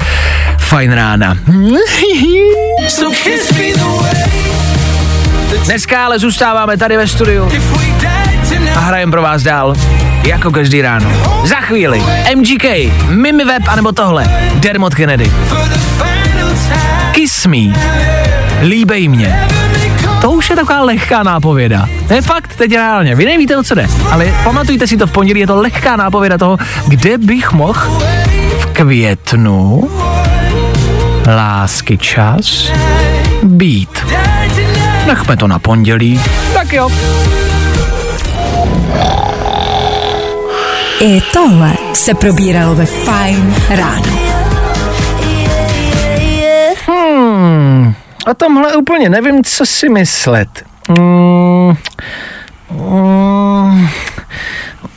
[0.57, 1.37] Fajn rána.
[5.65, 7.49] Dneska ale zůstáváme tady ve studiu
[8.75, 9.73] a hrajeme pro vás dál,
[10.27, 11.11] jako každý ráno.
[11.45, 12.01] Za chvíli
[12.35, 12.65] MGK,
[13.09, 15.31] Mimi Web, anebo tohle, Dermot Kennedy.
[17.11, 17.57] Kiss me,
[18.61, 19.47] líbej mě.
[20.21, 21.87] to už je taková lehká nápověda.
[22.07, 23.15] To je fakt, teď reálně.
[23.15, 26.37] Vy nevíte, o co jde, ale pamatujte si to v pondělí, je to lehká nápověda
[26.37, 26.57] toho,
[26.87, 28.01] kde bych mohl
[28.59, 29.89] v květnu
[31.35, 32.71] lásky čas
[33.43, 34.05] být.
[35.07, 36.21] Nechme to na pondělí.
[36.53, 36.89] Tak jo.
[40.99, 44.19] I tohle se probíralo ve Fine ráno.
[46.87, 47.93] Hmm,
[48.31, 50.63] o tomhle úplně nevím, co si myslet.
[50.89, 51.75] Hmm,
[52.69, 53.87] hmm,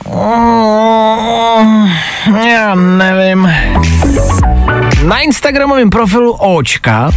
[0.05, 1.89] hmm,
[2.47, 3.51] já nevím.
[5.07, 7.11] Na Instagramovém profilu Očka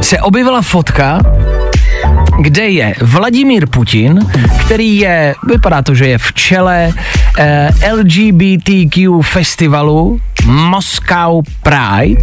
[0.00, 1.18] se objevila fotka,
[2.40, 4.20] kde je Vladimír Putin,
[4.60, 6.92] který je, vypadá to, že je v čele
[7.38, 12.22] eh, LGBTQ festivalu Moscow Pride.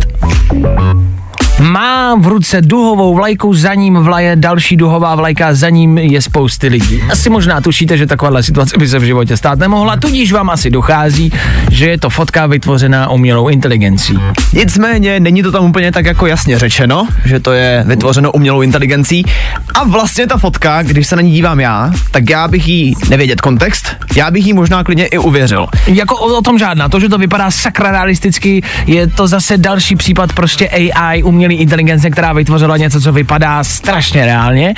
[1.60, 6.68] Má v ruce duhovou vlajku, za ním vlaje další duhová vlajka, za ním je spousty
[6.68, 7.04] lidí.
[7.12, 10.70] Asi možná tušíte, že takováhle situace by se v životě stát nemohla, tudíž vám asi
[10.70, 11.34] dochází,
[11.72, 14.20] že je to fotka vytvořená umělou inteligencí.
[14.54, 19.26] Nicméně není to tam úplně tak jako jasně řečeno, že to je vytvořeno umělou inteligencí.
[19.74, 23.42] A vlastně ta fotka, když se na ní dívám já, tak já bych jí nevědět
[23.42, 25.68] kontext, já bych jí možná klidně i uvěřil.
[25.88, 29.96] Jako o, o tom žádná, to, že to vypadá sakra realisticky, je to zase další
[29.96, 34.74] případ prostě AI, umělé inteligence, která vytvořila něco, co vypadá strašně reálně.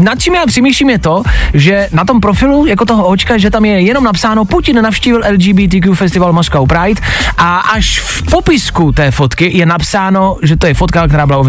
[0.00, 1.22] Nad čím já přemýšlím je to,
[1.54, 5.94] že na tom profilu jako toho očka, že tam je jenom napsáno Putin navštívil LGBTQ
[5.94, 7.00] festival Moscow Pride
[7.38, 11.42] a až v popisku té fotky je napsáno, že to je fotka, která byla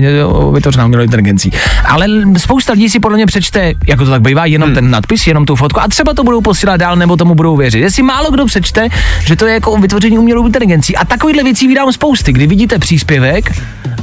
[0.54, 1.52] vytvořena umělou inteligencí.
[1.86, 2.08] Ale
[2.38, 4.76] spousta lidí si podle mě přečte, jako to tak bývá, jenom hmm.
[4.76, 7.80] ten nadpis, jenom tu fotku a třeba to budou posílat dál nebo tomu budou věřit.
[7.80, 8.90] Jestli málo kdo přečte,
[9.26, 10.96] že to je jako vytvoření umělou inteligencí.
[10.96, 13.52] A takovýhle věcí vydám spousty, kdy vidíte příspěvek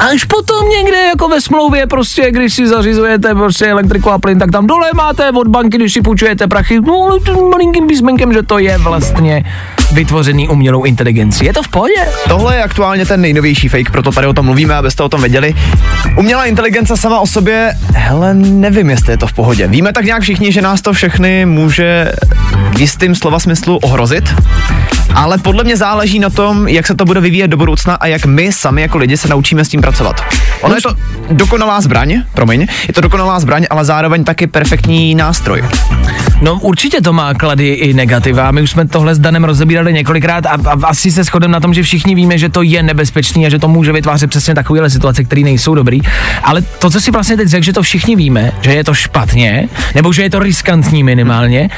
[0.01, 4.51] až potom někde jako ve smlouvě prostě, když si zařizujete prostě elektriku a plyn, tak
[4.51, 7.19] tam dole máte od banky, když si půjčujete prachy, no ale
[7.51, 9.45] malinkým písmenkem, že to je vlastně
[9.93, 11.45] vytvořený umělou inteligencí.
[11.45, 12.09] Je to v pohodě?
[12.29, 15.55] Tohle je aktuálně ten nejnovější fake, proto tady o tom mluvíme, abyste o tom věděli.
[16.19, 19.67] Umělá inteligence sama o sobě, hele, nevím, jestli je to v pohodě.
[19.67, 22.13] Víme tak nějak všichni, že nás to všechny může
[22.77, 24.35] v jistým slova smyslu ohrozit,
[25.15, 28.27] ale podle mě záleží na tom, jak se to bude vyvíjet do budoucna a jak
[28.27, 30.21] my sami jako lidi se naučíme s tím pracovat.
[30.61, 30.95] Ono je to
[31.31, 35.65] dokonalá zbraň, promiň, je to dokonalá zbraň, ale zároveň taky perfektní nástroj.
[36.41, 38.51] No určitě to má klady i negativa.
[38.51, 41.75] My už jsme tohle s Danem rozebírali několikrát a, a asi se shodem na tom,
[41.75, 45.25] že všichni víme, že to je nebezpečný a že to může vytvářet přesně takovéhle situace,
[45.25, 46.01] které nejsou dobrý.
[46.43, 49.69] Ale to, co si vlastně teď řekl, že to všichni víme, že je to špatně,
[49.95, 51.71] nebo že je to riskantní minimálně,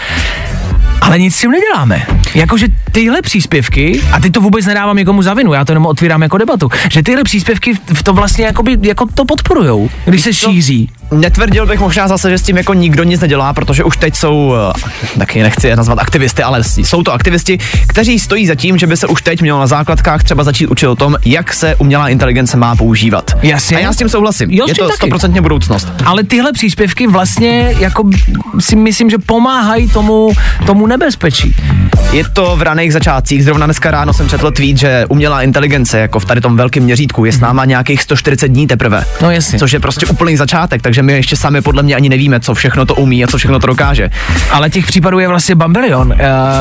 [1.00, 2.06] ale nic s tím neděláme.
[2.34, 6.22] Jakože tyhle příspěvky, a teď to vůbec nedávám někomu za vinu, já to jenom otvírám
[6.22, 10.90] jako debatu, že tyhle příspěvky v to vlastně jakoby, jako to podporujou, když se šíří.
[11.10, 14.54] Netvrdil bych možná zase, že s tím jako nikdo nic nedělá, protože už teď jsou,
[15.14, 18.86] eh, taky nechci je nazvat aktivisty, ale jsou to aktivisti, kteří stojí za tím, že
[18.86, 22.08] by se už teď mělo na základkách třeba začít učit o tom, jak se umělá
[22.08, 23.30] inteligence má používat.
[23.42, 23.76] Jasně.
[23.76, 24.50] A já s tím souhlasím.
[24.50, 25.88] Jo, je to stoprocentně budoucnost.
[26.04, 28.10] Ale tyhle příspěvky vlastně jako
[28.58, 30.32] si myslím, že pomáhají tomu,
[30.66, 31.56] tomu nebezpečí.
[32.12, 33.44] Je to v raných začátcích.
[33.44, 37.24] Zrovna dneska ráno jsem četl tweet, že umělá inteligence, jako v tady tom velkém měřítku,
[37.24, 39.04] je s náma nějakých 140 dní teprve.
[39.22, 39.58] No jasně.
[39.58, 42.86] Což je prostě úplný začátek, takže my ještě sami podle mě ani nevíme, co všechno
[42.86, 44.10] to umí a co všechno to dokáže.
[44.50, 46.18] Ale těch případů je vlastně bambilion, uh,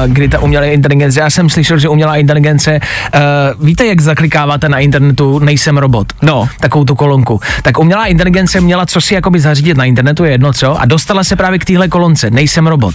[0.07, 2.79] kdy ta umělá inteligence, já jsem slyšel, že umělá inteligence,
[3.15, 6.07] uh, víte, jak zaklikáváte na internetu nejsem robot?
[6.21, 6.49] No.
[6.59, 7.39] Takovou tu kolonku.
[7.61, 11.23] Tak umělá inteligence měla co si jakoby zařídit na internetu, je jedno co, a dostala
[11.23, 12.93] se právě k téhle kolonce, nejsem robot.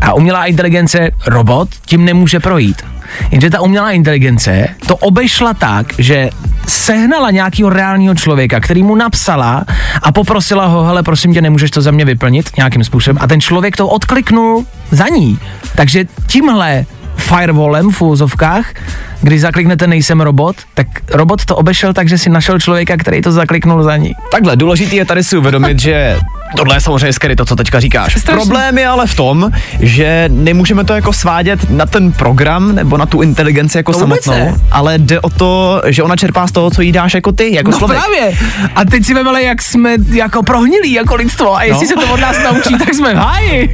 [0.00, 2.82] A umělá inteligence, robot, tím nemůže projít.
[3.30, 6.30] Jenže ta umělá inteligence to obešla tak, že
[6.68, 9.64] sehnala nějakého reálného člověka, který mu napsala
[10.02, 13.18] a poprosila ho, hele, prosím tě, nemůžeš to za mě vyplnit nějakým způsobem.
[13.20, 15.38] A ten člověk to odkliknul za ní.
[15.74, 16.84] Takže tímhle
[17.16, 18.74] firewallem v úzovkách,
[19.22, 23.32] když zakliknete nejsem robot, tak robot to obešel tak, že si našel člověka, který to
[23.32, 24.12] zakliknul za ní.
[24.30, 26.18] Takhle, důležitý je tady si uvědomit, že
[26.56, 28.12] tohle je samozřejmě scary, to, co teďka říkáš.
[28.20, 28.32] Strašný.
[28.44, 29.50] Problém je ale v tom,
[29.80, 34.24] že nemůžeme to jako svádět na ten program nebo na tu inteligenci jako To vůbec
[34.24, 34.54] samotnou, ne.
[34.70, 37.70] ale jde o to, že ona čerpá z toho, co jí dáš jako ty, jako
[37.70, 38.00] No člověk.
[38.00, 38.38] právě.
[38.74, 42.00] A teď si vemele, jak jsme jako prohnilí jako lidstvo a jestli No.
[42.02, 43.72] se to od nás naučí, tak jsme v háji.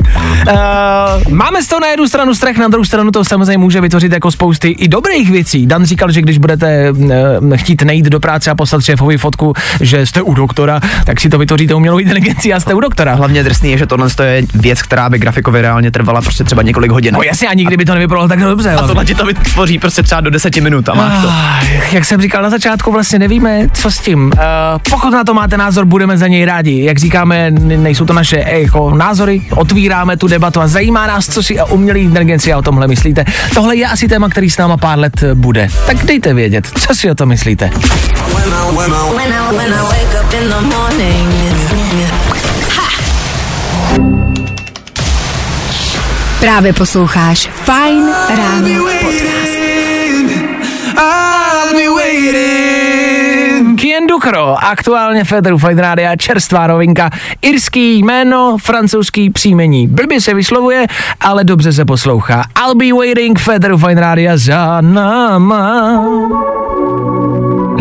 [1.27, 4.13] Uh, máme z toho na jednu stranu strach, na druhou stranu to samozřejmě může vytvořit
[4.13, 5.67] jako spousty i dobrých věcí, věcí.
[5.67, 10.07] Dan říkal, že když budete uh, chtít nejít do práce a poslat šéfovi fotku, že
[10.07, 13.15] jste u doktora, tak si to vytvoříte umělou inteligenci a jste u doktora.
[13.15, 16.91] Hlavně drsný je, že tohle je věc, která by grafikově reálně trvala prostě třeba několik
[16.91, 17.15] hodin.
[17.15, 18.71] No jasně, a nikdy by to nevypadalo tak dobře.
[18.71, 21.29] A tohle ti to vytvoří prostě třeba do deseti minut a máš to.
[21.31, 24.25] Ah, Jak jsem říkal na začátku, vlastně nevíme, co s tím.
[24.25, 24.33] Uh,
[24.91, 26.85] pokud na to máte názor, budeme za něj rádi.
[26.85, 31.43] Jak říkáme, nejsou to naše eh, jako názory, otvíráme tu debatu a zajímá nás, co
[31.43, 33.25] si o umělé inteligenci a o tomhle myslíte.
[33.55, 35.69] Tohle je asi téma, který s náma pár let eh, bude.
[35.87, 37.71] Tak dejte vědět, co si o to myslíte.
[46.41, 49.53] Právě posloucháš Fine Ráno podcast.
[52.03, 52.82] Kien
[54.09, 57.11] Dukro, aktuálně Federu Fine Rádia, čerstvá novinka,
[57.43, 59.87] irský jméno, francouzský příjmení.
[59.89, 60.87] Blbě se vyslovuje,
[61.21, 62.45] ale dobře se poslouchá.
[62.65, 66.03] I'll be waiting, Federu Fine Rádia za náma.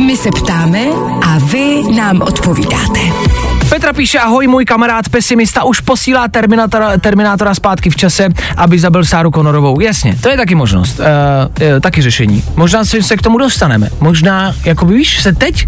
[0.06, 0.86] My se ptáme
[1.28, 3.00] a vy nám odpovídáte.
[3.72, 9.06] Petra píše, ahoj, můj kamarád pesimista už posílá Terminátora, Terminátora zpátky v čase, aby zabil
[9.06, 9.80] Sáru Konorovou.
[9.80, 12.44] Jasně, to je taky možnost, uh, uh, taky řešení.
[12.56, 13.90] Možná se, se k tomu dostaneme.
[14.00, 15.68] Možná, jako víš, se teď,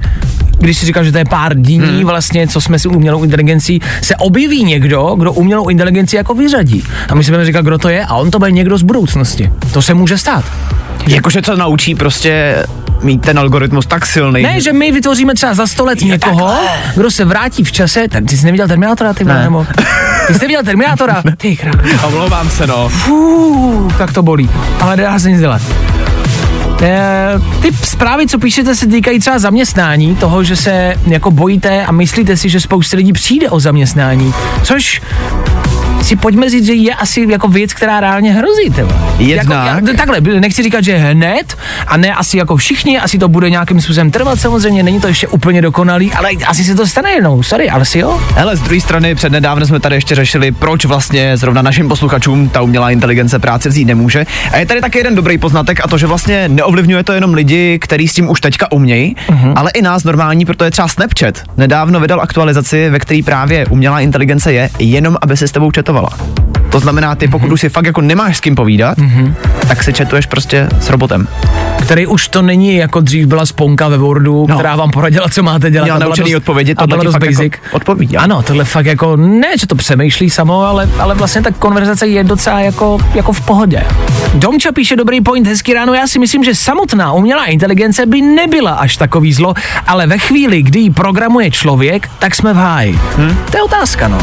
[0.60, 2.06] když si říkal, že to je pár dní hmm.
[2.06, 6.84] vlastně, co jsme si umělou inteligencí, se objeví někdo, kdo umělou inteligenci jako vyřadí.
[7.10, 9.52] A my si budeme říkat, kdo to je, a on to bude někdo z budoucnosti.
[9.74, 10.46] To se může stát.
[11.08, 12.64] Jakože to naučí prostě
[13.04, 14.44] mít ten algoritmus tak silný.
[14.44, 16.56] Ne, že my vytvoříme třeba za sto let někoho,
[16.96, 17.93] kdo se vrátí v čase.
[18.10, 19.44] Ten, ty jsi neviděl Terminátora, ty Ne.
[19.44, 19.68] nebo?
[20.28, 21.24] Ty jsi neviděl Terminátora?
[21.38, 21.74] Ty král.
[22.08, 22.90] Omlouvám se, no.
[22.90, 24.50] Fú, tak to bolí.
[24.82, 25.62] Ale nedá se nic dělat.
[26.82, 31.92] Eh, Ty zprávy, co píšete, se týkají třeba zaměstnání, toho, že se jako bojíte a
[31.92, 34.34] myslíte si, že spousta lidí přijde o zaměstnání,
[34.64, 35.02] což
[36.04, 38.70] si pojďme říct, že je asi jako věc, která reálně hrozí.
[38.76, 38.90] Tyvo.
[39.20, 39.68] Jednak.
[39.68, 43.50] Jako, já, takhle, nechci říkat, že hned a ne asi jako všichni, asi to bude
[43.50, 47.44] nějakým způsobem trvat samozřejmě, není to ještě úplně dokonalý, ale asi se to stane jednou,
[47.44, 48.22] sorry, ale si jo.
[48.36, 52.62] Hele, z druhé strany přednedávno jsme tady ještě řešili, proč vlastně zrovna našim posluchačům ta
[52.62, 54.26] umělá inteligence práce vzít nemůže.
[54.52, 57.80] A je tady taky jeden dobrý poznatek a to, že vlastně neovlivňuje to jenom lidi,
[57.80, 59.54] kteří s tím už teďka umějí, uh-huh.
[59.56, 64.54] ale i nás normální, protože třeba Snapchat nedávno vydal aktualizaci, ve který právě umělá inteligence
[64.54, 66.10] je, jenom aby se s tebou četovala.
[66.72, 69.34] To znamená, ty pokud už si fakt jako nemáš s kým povídat, uh-huh.
[69.68, 71.28] tak si četuješ prostě s robotem.
[71.84, 74.56] který už to není jako dřív byla sponka ve Wordu, No.
[74.56, 75.84] která vám poradila, co máte dělat.
[75.86, 77.54] Měla naučený dost- odpovědi, byla ti dost jako basic.
[77.72, 78.22] odpovídá.
[78.22, 82.24] Ano, tohle fakt jako, ne, že to přemýšlí samo, ale, ale vlastně ta konverzace je
[82.24, 83.84] docela jako, jako v pohodě.
[84.34, 88.72] Domča píše dobrý point, hezký ráno, já si myslím, že samotná umělá inteligence by nebyla
[88.72, 89.54] až takový zlo,
[89.88, 93.00] ale ve chvíli, kdy ji programuje člověk, tak jsme v háji.
[93.18, 93.36] Hm?
[93.52, 94.18] To je otázka, no.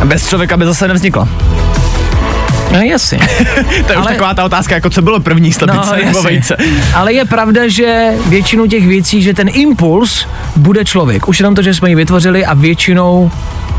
[0.00, 1.28] A bez člověka by zase nevznikla.
[2.72, 3.18] No jasně.
[3.86, 6.22] To je už Ale- taková ta otázka, jako co bylo první slepice nebo jasně.
[6.22, 6.56] vejce.
[6.94, 10.26] Ale je pravda, že většinu těch věcí, že ten impuls
[10.56, 11.28] bude člověk.
[11.28, 13.30] Už jenom to, že jsme ji vytvořili a většinou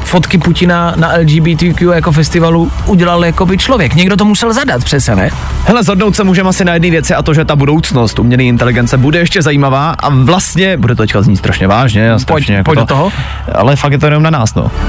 [0.04, 3.94] fotky Putina na LGBTQ jako festivalu udělal jako by člověk.
[3.96, 5.30] Někdo to musel zadat přece, ne?
[5.66, 8.98] Hele, zhodnout se můžeme asi na jedné věci a to, že ta budoucnost umělé inteligence
[8.98, 12.80] bude ještě zajímavá a vlastně bude to teďka znít strašně vážně a strašně jako pojď
[12.80, 13.12] to, do toho.
[13.56, 14.72] Ale fakt je to jenom na nás, no.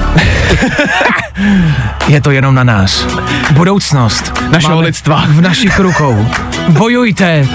[2.07, 3.05] Je to jenom na nás.
[3.51, 5.23] Budoucnost Našeho lidstva.
[5.27, 6.27] v našich rukou.
[6.69, 7.47] Bojujte.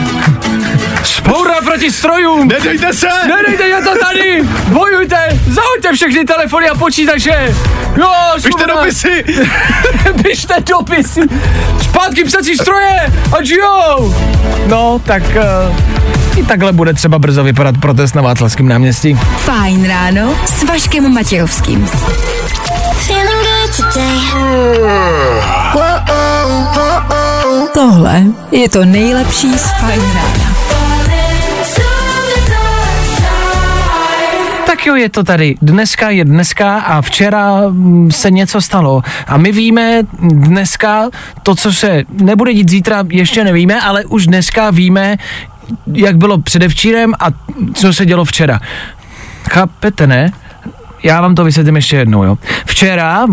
[1.04, 1.47] Spoura
[1.78, 2.48] proti strojům.
[2.48, 3.08] Nedejte se!
[3.28, 4.42] Nedejte, je to tady!
[4.68, 5.16] Bojujte!
[5.46, 7.54] Zahoďte všechny telefony a počítače!
[7.96, 9.24] Jo, Pište dopisy!
[10.22, 11.20] Pište dopisy!
[11.82, 13.12] Zpátky psací stroje!
[13.38, 14.14] A žijou!
[14.66, 19.14] No, tak uh, i takhle bude třeba brzo vypadat protest na Václavském náměstí.
[19.36, 21.88] Fajn ráno s Vaškem Matějovským.
[27.74, 30.77] Tohle je to nejlepší z Fajn rána.
[34.78, 35.54] Tak jo, je to tady.
[35.62, 39.02] Dneska je dneska a včera mm, se něco stalo.
[39.26, 41.08] A my víme dneska
[41.42, 45.16] to, co se nebude dít zítra, ještě nevíme, ale už dneska víme,
[45.92, 47.26] jak bylo předevčírem a
[47.74, 48.60] co se dělo včera.
[49.50, 50.32] Chápete, ne?
[51.02, 52.38] Já vám to vysvětlím ještě jednou, jo.
[52.66, 53.26] Včera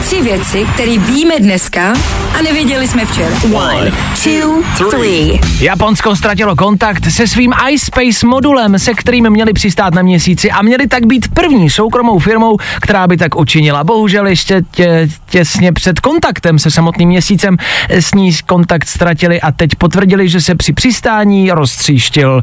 [0.00, 1.92] Tři věci, které víme dneska
[2.38, 3.36] a nevěděli jsme včera.
[3.52, 3.92] One,
[4.24, 5.40] two, three.
[5.60, 10.86] Japonsko ztratilo kontakt se svým iSpace modulem, se kterým měli přistát na měsíci a měli
[10.86, 13.84] tak být první soukromou firmou, která by tak učinila.
[13.84, 17.56] Bohužel ještě tě, těsně před kontaktem se samotným měsícem
[17.88, 22.42] s ní kontakt ztratili a teď potvrdili, že se při přistání roztříštil.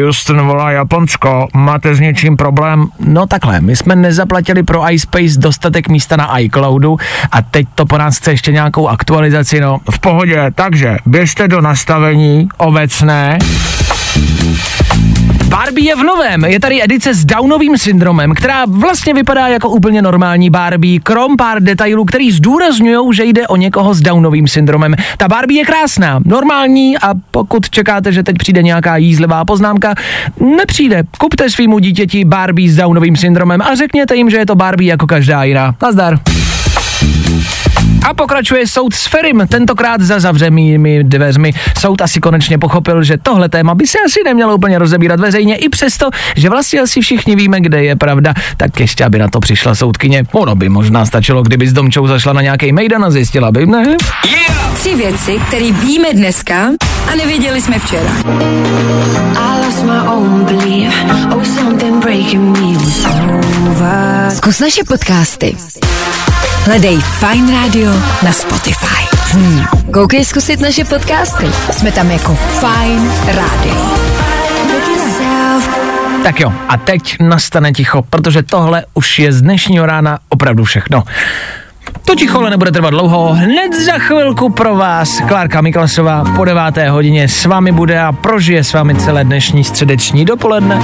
[0.00, 2.86] Houston volá Japonsko, máte s něčím problém?
[3.00, 6.96] No takhle, my jsme nezaplatili pro iSpace dostatek místa na iCloudu cloudu
[7.32, 11.60] a teď to po nás chce ještě nějakou aktualizaci, no v pohodě, takže běžte do
[11.60, 13.38] nastavení obecné.
[15.48, 16.44] Barbie je v novém.
[16.44, 21.62] Je tady edice s Downovým syndromem, která vlastně vypadá jako úplně normální Barbie, krom pár
[21.62, 24.94] detailů, který zdůrazňují, že jde o někoho s Downovým syndromem.
[25.16, 29.94] Ta Barbie je krásná, normální a pokud čekáte, že teď přijde nějaká jízlivá poznámka,
[30.56, 31.02] nepřijde.
[31.18, 35.06] Kupte svýmu dítěti Barbie s Downovým syndromem a řekněte jim, že je to Barbie jako
[35.06, 35.74] každá jiná.
[35.82, 36.18] Nazdar.
[37.22, 37.69] Thank you.
[38.08, 41.52] A pokračuje soud s Ferim, tentokrát za zavřenými dveřmi.
[41.78, 45.68] Soud asi konečně pochopil, že tohle téma by se asi nemělo úplně rozebírat veřejně, i
[45.68, 49.74] přesto, že vlastně asi všichni víme, kde je pravda, tak ještě, aby na to přišla
[49.74, 50.24] soudkyně.
[50.32, 53.96] Ono by možná stačilo, kdyby s Domčou zašla na nějaký mejdan a zjistila by, ne?
[54.74, 56.70] Tři věci, které víme dneska
[57.12, 58.10] a nevěděli jsme včera.
[60.06, 60.30] Oh.
[64.30, 65.56] Zkus naše podcasty.
[66.64, 67.69] Hledej Fine Radio
[68.22, 69.06] na Spotify.
[69.32, 69.64] Hmm.
[69.92, 71.46] Koukej zkusit naše podcasty.
[71.70, 73.74] Jsme tam jako Fine Radio.
[76.22, 81.02] Tak jo, a teď nastane ticho, protože tohle už je z dnešního rána opravdu všechno.
[82.04, 83.32] To ticho ale nebude trvat dlouho.
[83.32, 88.64] Hned za chvilku pro vás Klárka Miklasová po deváté hodině s vámi bude a prožije
[88.64, 90.82] s vámi celé dnešní středeční dopoledne.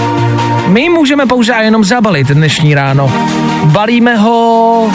[0.68, 3.12] My můžeme pouze a jenom zabalit dnešní ráno.
[3.64, 4.90] Balíme ho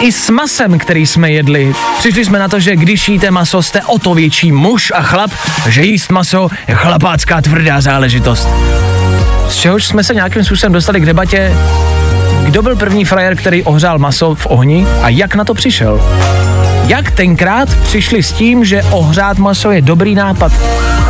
[0.00, 1.74] i s masem, který jsme jedli.
[1.98, 5.30] Přišli jsme na to, že když jíte maso, jste o to větší muž a chlap,
[5.68, 8.48] že jíst maso je chlapácká tvrdá záležitost.
[9.48, 11.54] Z čehož jsme se nějakým způsobem dostali k debatě,
[12.44, 16.00] kdo byl první frajer, který ohřál maso v ohni a jak na to přišel.
[16.88, 20.52] Jak tenkrát přišli s tím, že ohřát maso je dobrý nápad,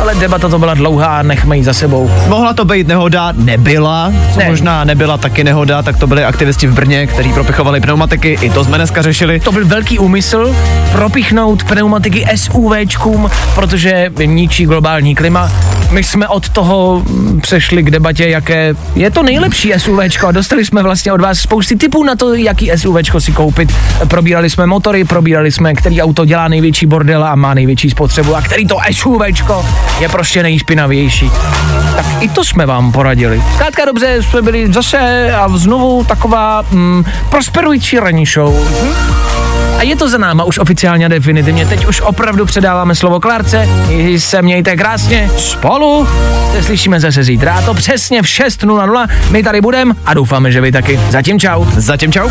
[0.01, 2.11] ale debata to byla dlouhá, nechme ji za sebou.
[2.27, 4.13] Mohla to být nehoda, nebyla.
[4.33, 4.49] Co Ne.
[4.49, 8.63] možná nebyla taky nehoda, tak to byli aktivisti v Brně, kteří propichovali pneumatiky, i to
[8.63, 9.39] jsme dneska řešili.
[9.39, 10.55] To byl velký úmysl
[10.91, 15.51] propichnout pneumatiky SUVčkům, protože ničí globální klima.
[15.91, 17.03] My jsme od toho
[17.41, 21.75] přešli k debatě, jaké je to nejlepší SUVčko a dostali jsme vlastně od vás spousty
[21.75, 23.73] typů na to, jaký SUVčko si koupit.
[24.07, 28.41] Probírali jsme motory, probírali jsme, který auto dělá největší bordel a má největší spotřebu a
[28.41, 29.65] který to SUVčko
[29.99, 31.31] je prostě nejšpinavější.
[31.95, 33.43] Tak i to jsme vám poradili.
[33.55, 38.55] Zkrátka dobře, jsme byli zase a znovu taková mm, prosperující ranní show.
[39.79, 41.65] A je to za náma už oficiálně definitivně.
[41.65, 43.67] Teď už opravdu předáváme slovo Klárce.
[43.89, 46.07] I se mějte krásně spolu.
[46.51, 47.53] Se slyšíme zase zítra.
[47.53, 49.07] A to přesně v 6.00.
[49.31, 50.99] My tady budeme a doufáme, že vy taky.
[51.09, 51.65] Zatím čau.
[51.77, 52.29] Zatím čau.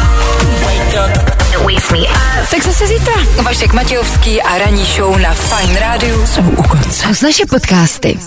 [2.50, 3.14] Tak zase zítra.
[3.42, 6.90] Vašek Matějovský a ranní show na Fine Radio jsou u konce.
[6.90, 8.18] Zkus naše podcasty.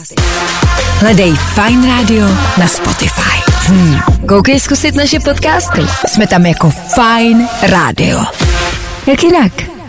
[1.00, 2.28] Hledej Fine Radio
[2.58, 3.52] na Spotify.
[3.66, 4.00] Hmm.
[4.28, 5.82] Koukej zkusit naše podcasty.
[6.08, 8.26] Jsme tam jako Fine Radio.
[9.08, 9.81] Jak jinak?